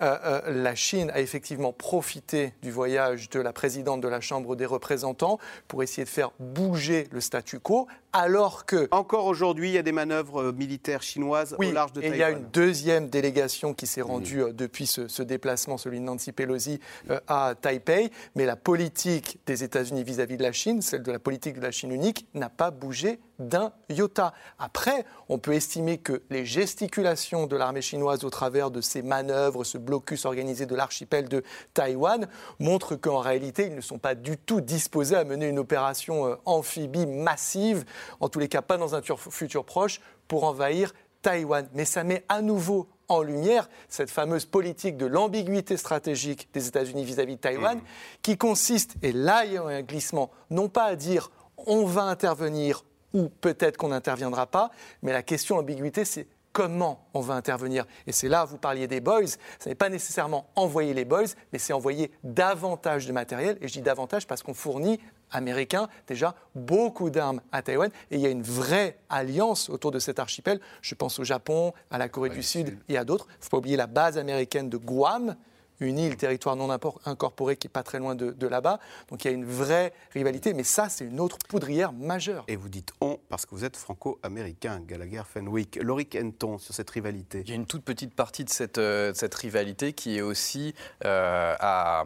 [0.00, 5.38] la Chine a effectivement profiter du voyage de la présidente de la Chambre des représentants
[5.68, 8.88] pour essayer de faire bouger le statu quo, alors que...
[8.90, 12.14] Encore aujourd'hui, il y a des manœuvres euh, militaires chinoises au large de Taïwan.
[12.14, 15.98] Et il y a une deuxième délégation qui s'est rendue euh, depuis ce, déplacement, celui
[15.98, 16.78] de Nancy Pelosi,
[17.10, 18.10] euh, à Taipei.
[18.34, 21.70] Mais la politique des États-Unis vis-à-vis de la Chine, celle de la politique de la
[21.70, 24.34] Chine unique, n'a pas bougé d'un iota.
[24.58, 29.64] Après, on peut estimer que les gesticulations de l'armée chinoise au travers de ces manœuvres,
[29.64, 31.42] ce blocus organisé de l'archipel de
[31.74, 32.28] Taïwan,
[32.60, 37.06] montrent qu'en réalité, ils ne sont pas du tout disposés à mener une opération amphibie
[37.06, 37.84] massive
[38.20, 40.92] en tous les cas pas dans un futur proche, pour envahir
[41.22, 41.68] Taïwan.
[41.74, 47.04] Mais ça met à nouveau en lumière cette fameuse politique de l'ambiguïté stratégique des États-Unis
[47.04, 47.82] vis-à-vis de Taïwan, mmh.
[48.22, 51.30] qui consiste, et là il y a un glissement, non pas à dire
[51.66, 54.70] on va intervenir ou peut-être qu'on n'interviendra pas,
[55.02, 57.86] mais la question ambiguïté c'est comment on va intervenir.
[58.06, 59.26] Et c'est là, vous parliez des boys,
[59.58, 63.72] ce n'est pas nécessairement envoyer les boys, mais c'est envoyer davantage de matériel, et je
[63.74, 65.00] dis davantage parce qu'on fournit
[65.32, 69.98] américains déjà beaucoup d'armes à Taïwan, et il y a une vraie alliance autour de
[69.98, 70.60] cet archipel.
[70.80, 73.26] Je pense au Japon, à la Corée du Sud et à d'autres.
[73.28, 75.36] Il ne faut pas oublier la base américaine de Guam,
[75.82, 76.70] une île, territoire non
[77.04, 78.78] incorporé qui est pas très loin de, là-bas.
[79.08, 82.44] Donc il y a une vraie rivalité, mais ça, c'est une autre poudrière majeure.
[82.48, 85.76] Et vous dites on parce que vous êtes franco-américain, Gallagher Fenwick.
[85.82, 89.12] Loric Enton sur cette rivalité Il y a une toute petite partie de cette, euh,
[89.14, 90.74] cette rivalité qui est aussi
[91.04, 92.04] euh, à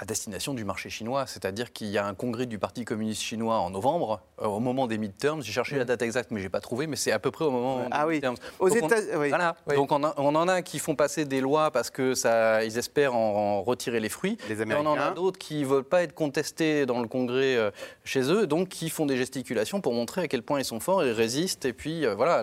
[0.00, 1.26] à destination du marché chinois.
[1.26, 4.86] C'est-à-dire qu'il y a un congrès du Parti communiste chinois en novembre, euh, au moment
[4.86, 5.42] des midterms.
[5.42, 7.44] J'ai cherché la date exacte, mais je n'ai pas trouvé, mais c'est à peu près
[7.44, 8.36] au moment ah des midterms.
[8.58, 9.28] Aux États oui.
[9.28, 9.56] Voilà.
[9.74, 13.62] Donc on, en a qui font passer des lois parce que ça, ils espèrent en,
[13.62, 14.38] retirer les fruits.
[14.48, 17.56] Les Et on en a d'autres qui ne veulent pas être contestés dans le congrès
[17.56, 17.70] euh,
[18.04, 21.04] chez eux, donc qui font des gesticulations pour montrer à quel point ils sont forts,
[21.04, 21.66] ils résistent.
[21.66, 22.42] Et puis euh, voilà,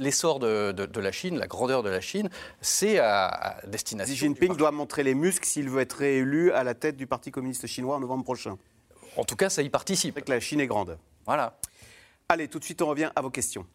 [0.00, 2.28] l'essor le, de, de, la Chine, la grandeur de la Chine,
[2.60, 4.12] c'est à, à, destination.
[4.12, 7.30] Xi Jinping doit montrer les muscles s'il veut être réélu à la tête du Parti
[7.30, 8.56] communiste chinois en novembre prochain.
[9.16, 10.14] En tout cas, ça y participe.
[10.16, 10.98] C'est que la Chine est grande.
[11.24, 11.58] Voilà.
[12.28, 13.66] Allez, tout de suite, on revient à vos questions.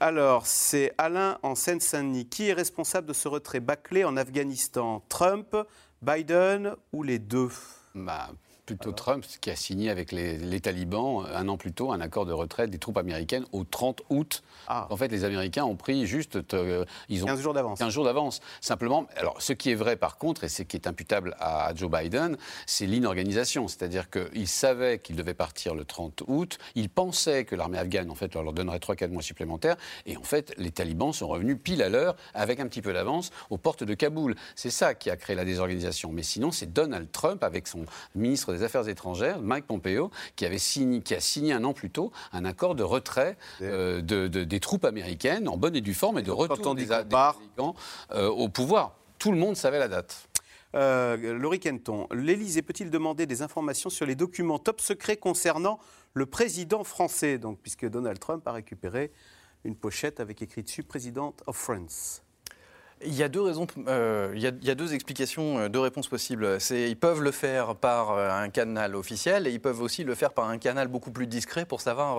[0.00, 2.26] Alors, c'est Alain en Seine-Saint-Denis.
[2.26, 5.02] Qui est responsable de ce retrait bâclé en Afghanistan?
[5.08, 5.56] Trump,
[6.02, 7.48] Biden ou les deux?
[7.94, 8.30] Bah,
[8.66, 12.32] plutôt Trump qui a signé avec les, talibans un an plus tôt un accord de
[12.32, 14.42] retraite des troupes américaines au 30 août.
[14.68, 14.86] Ah.
[14.90, 17.78] En fait, les Américains ont pris juste euh, ils ont 15 jours d'avance.
[17.78, 18.40] 15 jours d'avance.
[18.60, 21.90] Simplement, alors ce qui est vrai par contre et ce qui est imputable à, Joe
[21.90, 22.36] Biden,
[22.66, 27.78] c'est l'inorganisation, c'est-à-dire qu'il savait qu'il devait partir le 30 août, il pensait que l'armée
[27.78, 31.58] afghane en fait leur donnerait 3-4 mois supplémentaires et en fait les talibans sont revenus
[31.62, 34.34] pile à l'heure avec un petit peu d'avance aux portes de Kaboul.
[34.54, 36.12] C'est ça qui a créé la désorganisation.
[36.12, 37.84] Mais sinon, c'est Donald Trump avec son
[38.14, 41.90] ministre des Affaires étrangères, Mike Pompeo, qui, avait signé, qui a signé un an plus
[41.90, 46.18] tôt un accord de retrait euh, de, des troupes américaines en bonne et due forme
[46.18, 48.96] et de retour des, euh, au pouvoir.
[49.18, 50.28] Tout le monde savait la date.
[50.74, 55.78] Euh, Laurie Kenton, l'Élysée peut-il demander des informations sur les documents top secrets concernant
[56.14, 59.12] le président français, donc, puisque Donald Trump a récupéré
[59.64, 62.23] une pochette avec écrit dessus President of France
[63.02, 66.58] il y a deux raisons, euh, il, y a, deux explications, euh, deux réponses possibles.
[66.70, 70.32] Ils peuvent le faire par euh, un canal officiel et ils peuvent aussi le faire
[70.32, 72.16] par un canal beaucoup plus discret pour savoir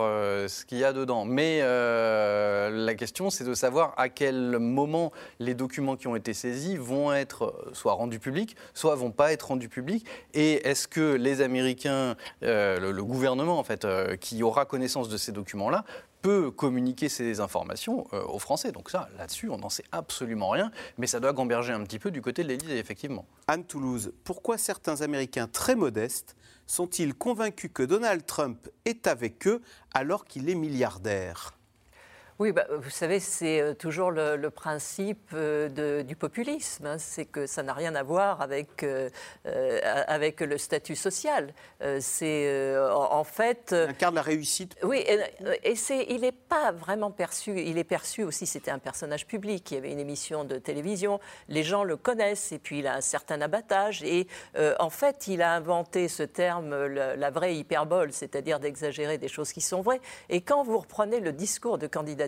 [0.49, 1.26] ce qu'il y a dedans.
[1.26, 6.76] Mais la question, c'est de savoir à quel moment les documents qui ont été saisis
[6.78, 10.05] vont être soit rendus publics, soit vont pas être rendus publics.
[10.34, 13.88] Et est-ce que les Américains, le, le, gouvernement en fait,
[14.19, 15.86] qui aura connaissance de ces documents-là,
[16.26, 18.71] peut communiquer ces informations euh, aux Français.
[18.71, 22.09] Donc ça, là-dessus, on n'en sait absolument rien, mais ça doit gamberger un petit peu
[22.09, 23.28] du côté de l'Élysée, effectivement.
[23.47, 29.61] Anne Toulouse, pourquoi certains Américains très modestes sont-ils convaincus que Donald Trump est avec eux
[29.93, 31.55] alors qu'il est milliardaire?
[32.38, 36.86] Oui, bah, vous savez, c'est euh, toujours le, principe euh, du populisme.
[36.86, 36.98] Hein.
[36.98, 39.10] c'est que ça n'a rien à voir avec, euh,
[40.08, 41.54] avec le statut social.
[42.02, 43.72] c'est en fait.
[43.72, 44.76] Incarne la réussite.
[44.84, 45.20] Oui, et,
[45.64, 47.58] et c'est, il n'est pas vraiment perçu.
[47.58, 49.72] Il est perçu aussi, c'était un personnage public.
[49.72, 51.22] Il y avait une émission de télévision.
[51.48, 54.04] Les gens le connaissent et puis il a un certain abattage.
[54.04, 54.28] Et
[54.80, 59.62] en fait, il a inventé ce terme, la vraie hyperbole, c'est-à-dire d'exagérer des choses qui
[59.62, 60.02] sont vraies.
[60.30, 62.24] Et quand vous reprenez le discours de candidat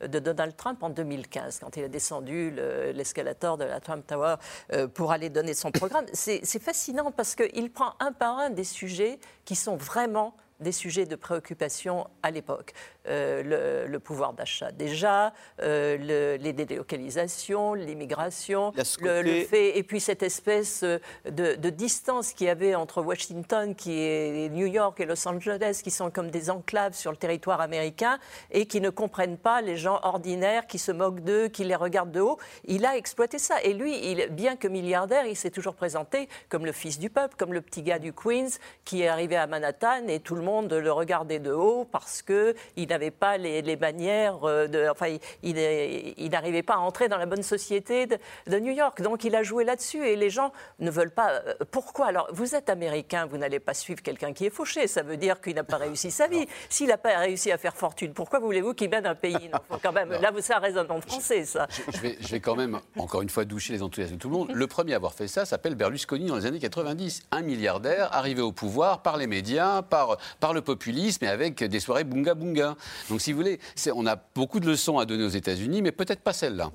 [0.00, 2.50] de Donald Trump en 2015, quand il a descendu
[2.94, 4.36] l'escalator de la Trump Tower
[4.72, 6.06] euh, pour aller donner son programme.
[6.12, 11.06] C'est fascinant parce qu'il prend un par un des sujets qui sont vraiment des sujets
[11.06, 12.72] de préoccupation à l'époque.
[13.08, 15.32] Euh, le, pouvoir d'achat déjà,
[15.62, 20.98] euh, les délocalisations, l'immigration, le, fait, et puis cette espèce euh,
[21.28, 25.90] de, distance qu'il y avait entre Washington, qui est New York et Los Angeles, qui
[25.90, 28.18] sont comme des enclaves sur le territoire américain
[28.50, 32.12] et qui ne comprennent pas les gens ordinaires, qui se moquent d'eux, qui les regardent
[32.12, 32.38] de haut.
[32.64, 33.62] Il a exploité ça.
[33.62, 37.34] Et lui, il, bien que milliardaire, il s'est toujours présenté comme le fils du peuple,
[37.38, 40.72] comme le petit gars du Queens qui est arrivé à Manhattan et tout le monde
[40.72, 42.54] le regardait de haut parce qu'il
[42.96, 44.88] n'avait pas les, les manières euh, de.
[44.90, 49.02] Enfin, il n'arrivait pas à entrer dans la bonne société de, New York.
[49.02, 51.32] Donc il a joué là-dessus et les gens ne veulent pas.
[51.32, 52.06] Euh, pourquoi?
[52.06, 54.86] Alors, vous êtes américain, vous n'allez pas suivre quelqu'un qui est fauché.
[54.86, 56.46] Ça veut dire qu'il n'a pas réussi sa vie.
[56.68, 59.50] S'il n'a pas réussi à faire fortune, pourquoi voulez-vous qu'il mène un pays?
[59.82, 61.66] Quand même, Là, ça résonne en français, ça.
[61.92, 64.36] Je, vais, je, vais, quand même, encore une fois, doucher les enthousiasmes de tout le
[64.36, 64.50] monde.
[64.52, 67.24] Le premier à avoir fait ça s'appelle Berlusconi dans les années 90.
[67.30, 71.80] Un milliardaire arrivé au pouvoir par les médias, par, par le populisme et avec des
[71.80, 72.76] soirées bunga bunga.
[73.08, 73.58] Donc si vous voulez,
[73.94, 76.70] on a beaucoup de leçons à donner aux États-Unis, mais peut-être pas celle-là.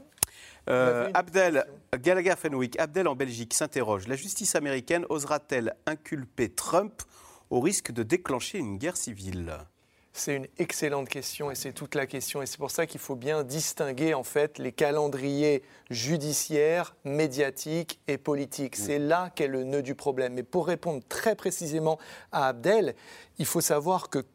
[0.70, 1.66] Euh, Abdel,
[2.00, 4.08] Gallagher Fenwick, Abdel en Belgique s'interroge.
[4.08, 7.02] La justice américaine osera-t-elle inculper Trump
[7.50, 9.58] au risque de déclencher une guerre civile?
[10.14, 12.42] C'est une excellente question et c'est toute la question.
[12.42, 18.18] Et c'est pour ça qu'il faut bien distinguer en fait les calendriers judiciaires, médiatiques et
[18.18, 18.78] politiques.
[18.78, 18.82] Mm.
[18.82, 20.34] C'est là qu'est le nœud du problème.
[20.34, 21.98] Mais pour répondre très précisément
[22.34, 22.94] à Abdel,
[23.38, 24.26] il faut savoir que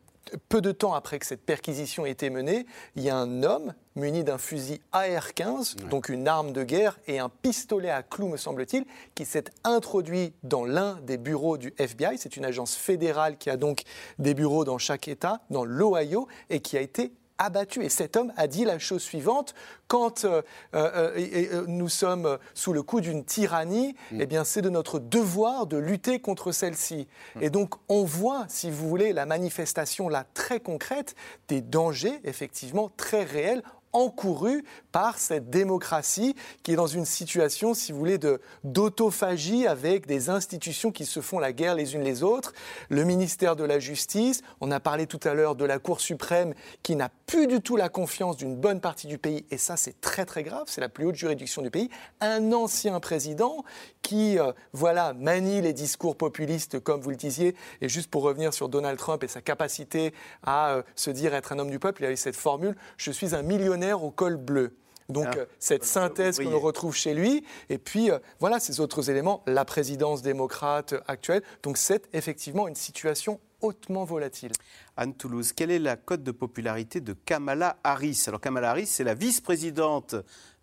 [0.49, 3.75] peu de temps après que cette perquisition ait été menée, il y a un homme
[3.95, 8.37] muni d'un fusil AR-15, donc une arme de guerre, et un pistolet à clous, me
[8.37, 12.19] semble-t-il, qui s'est introduit dans l'un des bureaux du FBI.
[12.19, 13.83] C'est une agence fédérale qui a donc
[14.19, 17.85] des bureaux dans chaque État, dans l'Ohio, et qui a été abattu.
[17.85, 19.55] Et cet homme a dit la chose suivante
[19.89, 20.43] quand euh,
[20.75, 24.21] euh, euh, nous sommes sous le coup d'une tyrannie, mm.
[24.21, 27.07] eh bien, c'est de notre devoir de lutter contre celle-ci.
[27.37, 27.43] Mm.
[27.43, 31.15] Et donc, on voit, si vous voulez, la manifestation là très concrète
[31.49, 33.63] des dangers, effectivement, très réels
[33.97, 38.19] encouru par cette démocratie qui est dans une situation, si vous voulez,
[38.63, 42.53] d'autophagie avec des institutions qui se font la guerre les unes les autres.
[42.91, 46.55] Le ministère de la Justice, on a parlé tout à l'heure de la Cour suprême
[46.83, 50.01] qui n'a plus du tout la confiance d'une bonne partie du pays, et ça c'est
[50.01, 51.91] très très grave, c'est la plus haute juridiction du pays.
[52.21, 53.65] Un ancien président
[54.03, 58.55] qui, euh, voilà, manie les discours populistes, comme vous le disiez, et juste pour revenir
[58.55, 60.15] sur Donald Trump et sa capacité
[60.45, 63.35] à euh, se dire être un homme du peuple, il avait cette formule, je suis
[63.35, 64.77] un millionnaire au col bleu.
[65.09, 65.39] Donc ah.
[65.39, 69.43] euh, cette synthèse que l'on retrouve chez lui, et puis euh, voilà ces autres éléments,
[69.47, 71.43] la présidence démocrate actuelle.
[71.63, 74.53] Donc c'est effectivement une situation hautement volatile.
[74.97, 78.25] Anne Toulouse, quelle est la cote de popularité de Kamala Harris?
[78.29, 80.15] Alors Kamala Harris, c'est la vice-présidente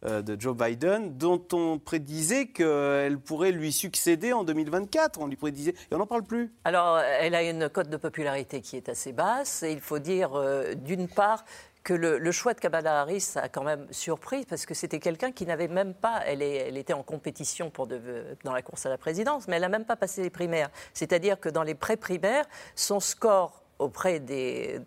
[0.06, 5.20] euh, de Joe Biden, dont on prédisait qu'elle pourrait lui succéder en 2024.
[5.22, 6.52] On lui prédisait, et on n'en parle plus.
[6.64, 9.64] Alors, elle a une cote de popularité qui est assez basse.
[9.64, 10.32] Et il faut dire,
[10.78, 11.46] d'une part,
[11.84, 15.46] que le, choix de Kamala Harris a quand même surpris parce que c'était quelqu'un qui
[15.46, 19.48] n'avait même pas, elle, elle, était en compétition pour dans la course à la présidence,
[19.48, 20.70] mais elle n'a même pas passé les primaires.
[20.94, 24.80] C'est-à-dire que dans les pré-primaires, son score auprès des,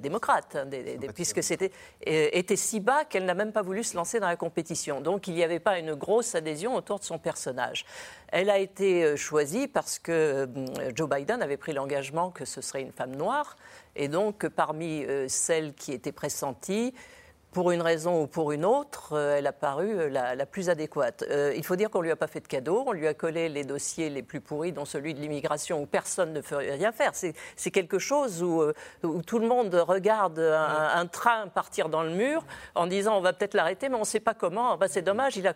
[0.00, 0.68] démocrates, hein,
[1.14, 1.70] puisque c'était
[2.06, 5.00] euh, était si bas qu'elle n'a même pas voulu se lancer dans la compétition.
[5.00, 7.84] Donc il n'y avait pas une grosse adhésion autour de son personnage.
[8.28, 12.60] Elle a été euh, choisie parce que euh, Joe Biden avait pris l'engagement que ce
[12.60, 13.56] serait une femme noire,
[13.96, 16.94] et donc parmi celles qui étaient pressenties,
[17.52, 21.24] pour une raison ou pour une autre, euh, elle a paru euh, la, plus adéquate.
[21.30, 23.14] Euh, il faut dire qu'on ne lui a pas fait de cadeau, on lui a
[23.14, 26.92] collé les dossiers les plus pourris, dont celui de l'immigration, où personne ne ferait rien
[26.92, 27.12] faire.
[27.14, 28.62] C'est quelque chose où,
[29.26, 32.44] tout le monde regarde un, train partir dans le mur
[32.74, 34.76] en disant on va peut-être l'arrêter, mais on ne sait pas comment.
[34.76, 35.54] Bah, c'est dommage, il a...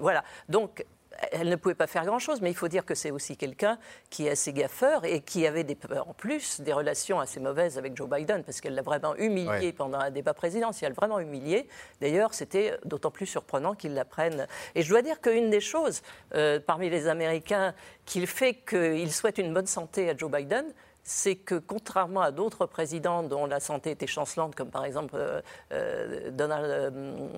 [0.00, 0.24] voilà.
[0.48, 0.84] Donc
[1.32, 4.26] elle ne pouvait pas faire grand-chose, mais il faut dire que c'est aussi quelqu'un qui
[4.26, 8.08] est assez gaffeur et qui avait des, en plus des relations assez mauvaises avec Joe
[8.08, 11.68] Biden, parce qu'elle l'a vraiment humilié pendant un débat présidentiel, vraiment humilié.
[12.00, 14.46] D'ailleurs, c'était d'autant plus surprenant qu'il la prenne.
[14.74, 16.02] Et je dois dire qu'une des choses
[16.34, 17.74] euh, parmi les Américains
[18.06, 20.66] qui fait qu'ils souhaitent une bonne santé à Joe Biden,
[21.02, 25.40] c'est que contrairement à d'autres présidents dont la santé était chancelante, comme par exemple euh,
[25.72, 26.92] euh, Donald,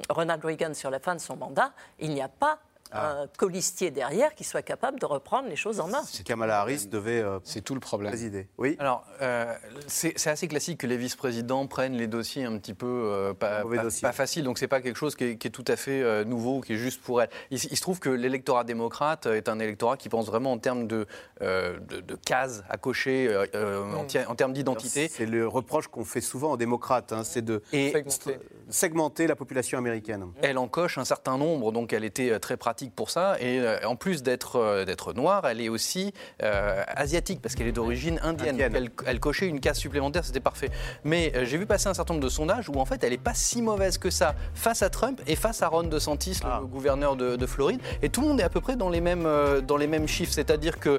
[0.09, 2.59] Ronald Reagan sur la fin de son mandat, il n'y a pas
[2.93, 3.23] ah.
[3.23, 6.03] un colistier derrière qui soit capable de reprendre les choses en main.
[6.25, 8.11] Kamala Harris devait euh, c'est tout le problème.
[8.11, 8.49] présider.
[8.59, 8.77] Oui.
[8.79, 9.53] Alors, euh,
[9.87, 14.13] c'est assez classique que les vice-présidents prennent les dossiers un petit peu euh, pas, pas,
[14.13, 17.03] faciles, donc c'est pas quelque chose qui est, tout à fait nouveau, qui est juste
[17.03, 17.29] pour elle.
[17.51, 21.07] Il, se trouve que l'électorat démocrate est un électorat qui pense vraiment en termes de,
[21.41, 24.29] de, cases à cocher, mm.
[24.29, 25.09] en, termes d'identité.
[25.09, 28.39] C'est le reproche qu'on fait souvent aux démocrates, hein, c'est de segmenter.
[28.69, 30.27] segmenter la population américaine.
[30.41, 33.37] Elle en coche un certain nombre, donc elle était très pratique pour ça.
[33.41, 36.13] Et euh, en plus d'être euh, d'être noire, elle est aussi
[36.43, 38.61] euh, asiatique parce qu'elle est d'origine indienne.
[38.61, 40.71] Elle, cochait une case supplémentaire, c'était parfait.
[41.05, 43.35] Mais j'ai vu passer un certain nombre de sondages où en fait elle n'est pas
[43.35, 46.61] si mauvaise que ça face à Trump et face à Ron DeSantis, le ah.
[46.65, 47.81] gouverneur de, Floride.
[48.03, 49.29] Et tout le monde est à peu près dans les mêmes,
[49.67, 50.33] dans les mêmes chiffres.
[50.33, 50.99] C'est-à-dire que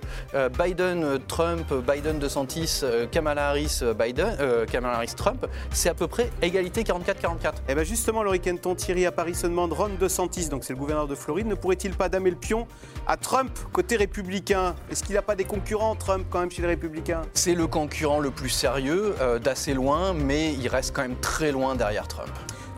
[0.58, 2.82] Biden, Trump, Biden, DeSantis,
[3.12, 4.38] Kamala Harris, Biden,
[4.70, 7.54] Kamala Harris, Trump, c'est à peu près égalité 44-44.
[7.68, 10.80] Et bien justement, Laurie Kenton, Thierry à Paris se demande Ron DeSantis, donc c'est le
[10.80, 12.68] gouverneur de Floride, ne pourrait pourrait-il pas damer le pion
[13.08, 14.76] à Trump côté républicain?
[14.92, 17.24] Est-ce qu'il n'a pas des concurrents, Trump, quand même, chez les républicains?
[17.34, 21.52] C'est le concurrent le plus sérieux, euh, d'assez loin, mais il reste quand même très
[21.52, 22.30] loin derrière Trump.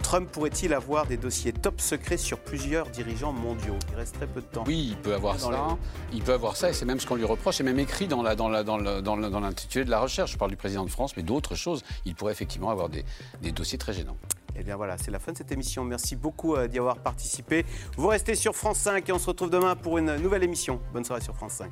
[0.02, 3.76] Trump pourrait-il avoir des dossiers top secrets sur plusieurs dirigeants mondiaux?
[3.92, 4.64] Il reste très peu de temps.
[4.66, 5.78] Oui, il peut avoir ça.
[6.14, 7.58] Il peut avoir ça, et c'est même ce qu'on lui reproche.
[7.58, 10.32] C'est même écrit dans l'intitulé dans dans de la recherche.
[10.32, 11.84] Je parle du président de France, mais d'autres choses.
[12.06, 13.04] Il pourrait effectivement avoir des,
[13.42, 14.18] des dossiers très gênants.
[14.56, 15.84] Et eh bien voilà, c'est la fin de cette émission.
[15.84, 17.66] Merci beaucoup euh, d'y avoir participé.
[17.98, 20.80] Vous restez sur France 5 et on se retrouve demain pour une nouvelle émission.
[20.94, 21.72] Bonne soirée sur France 5.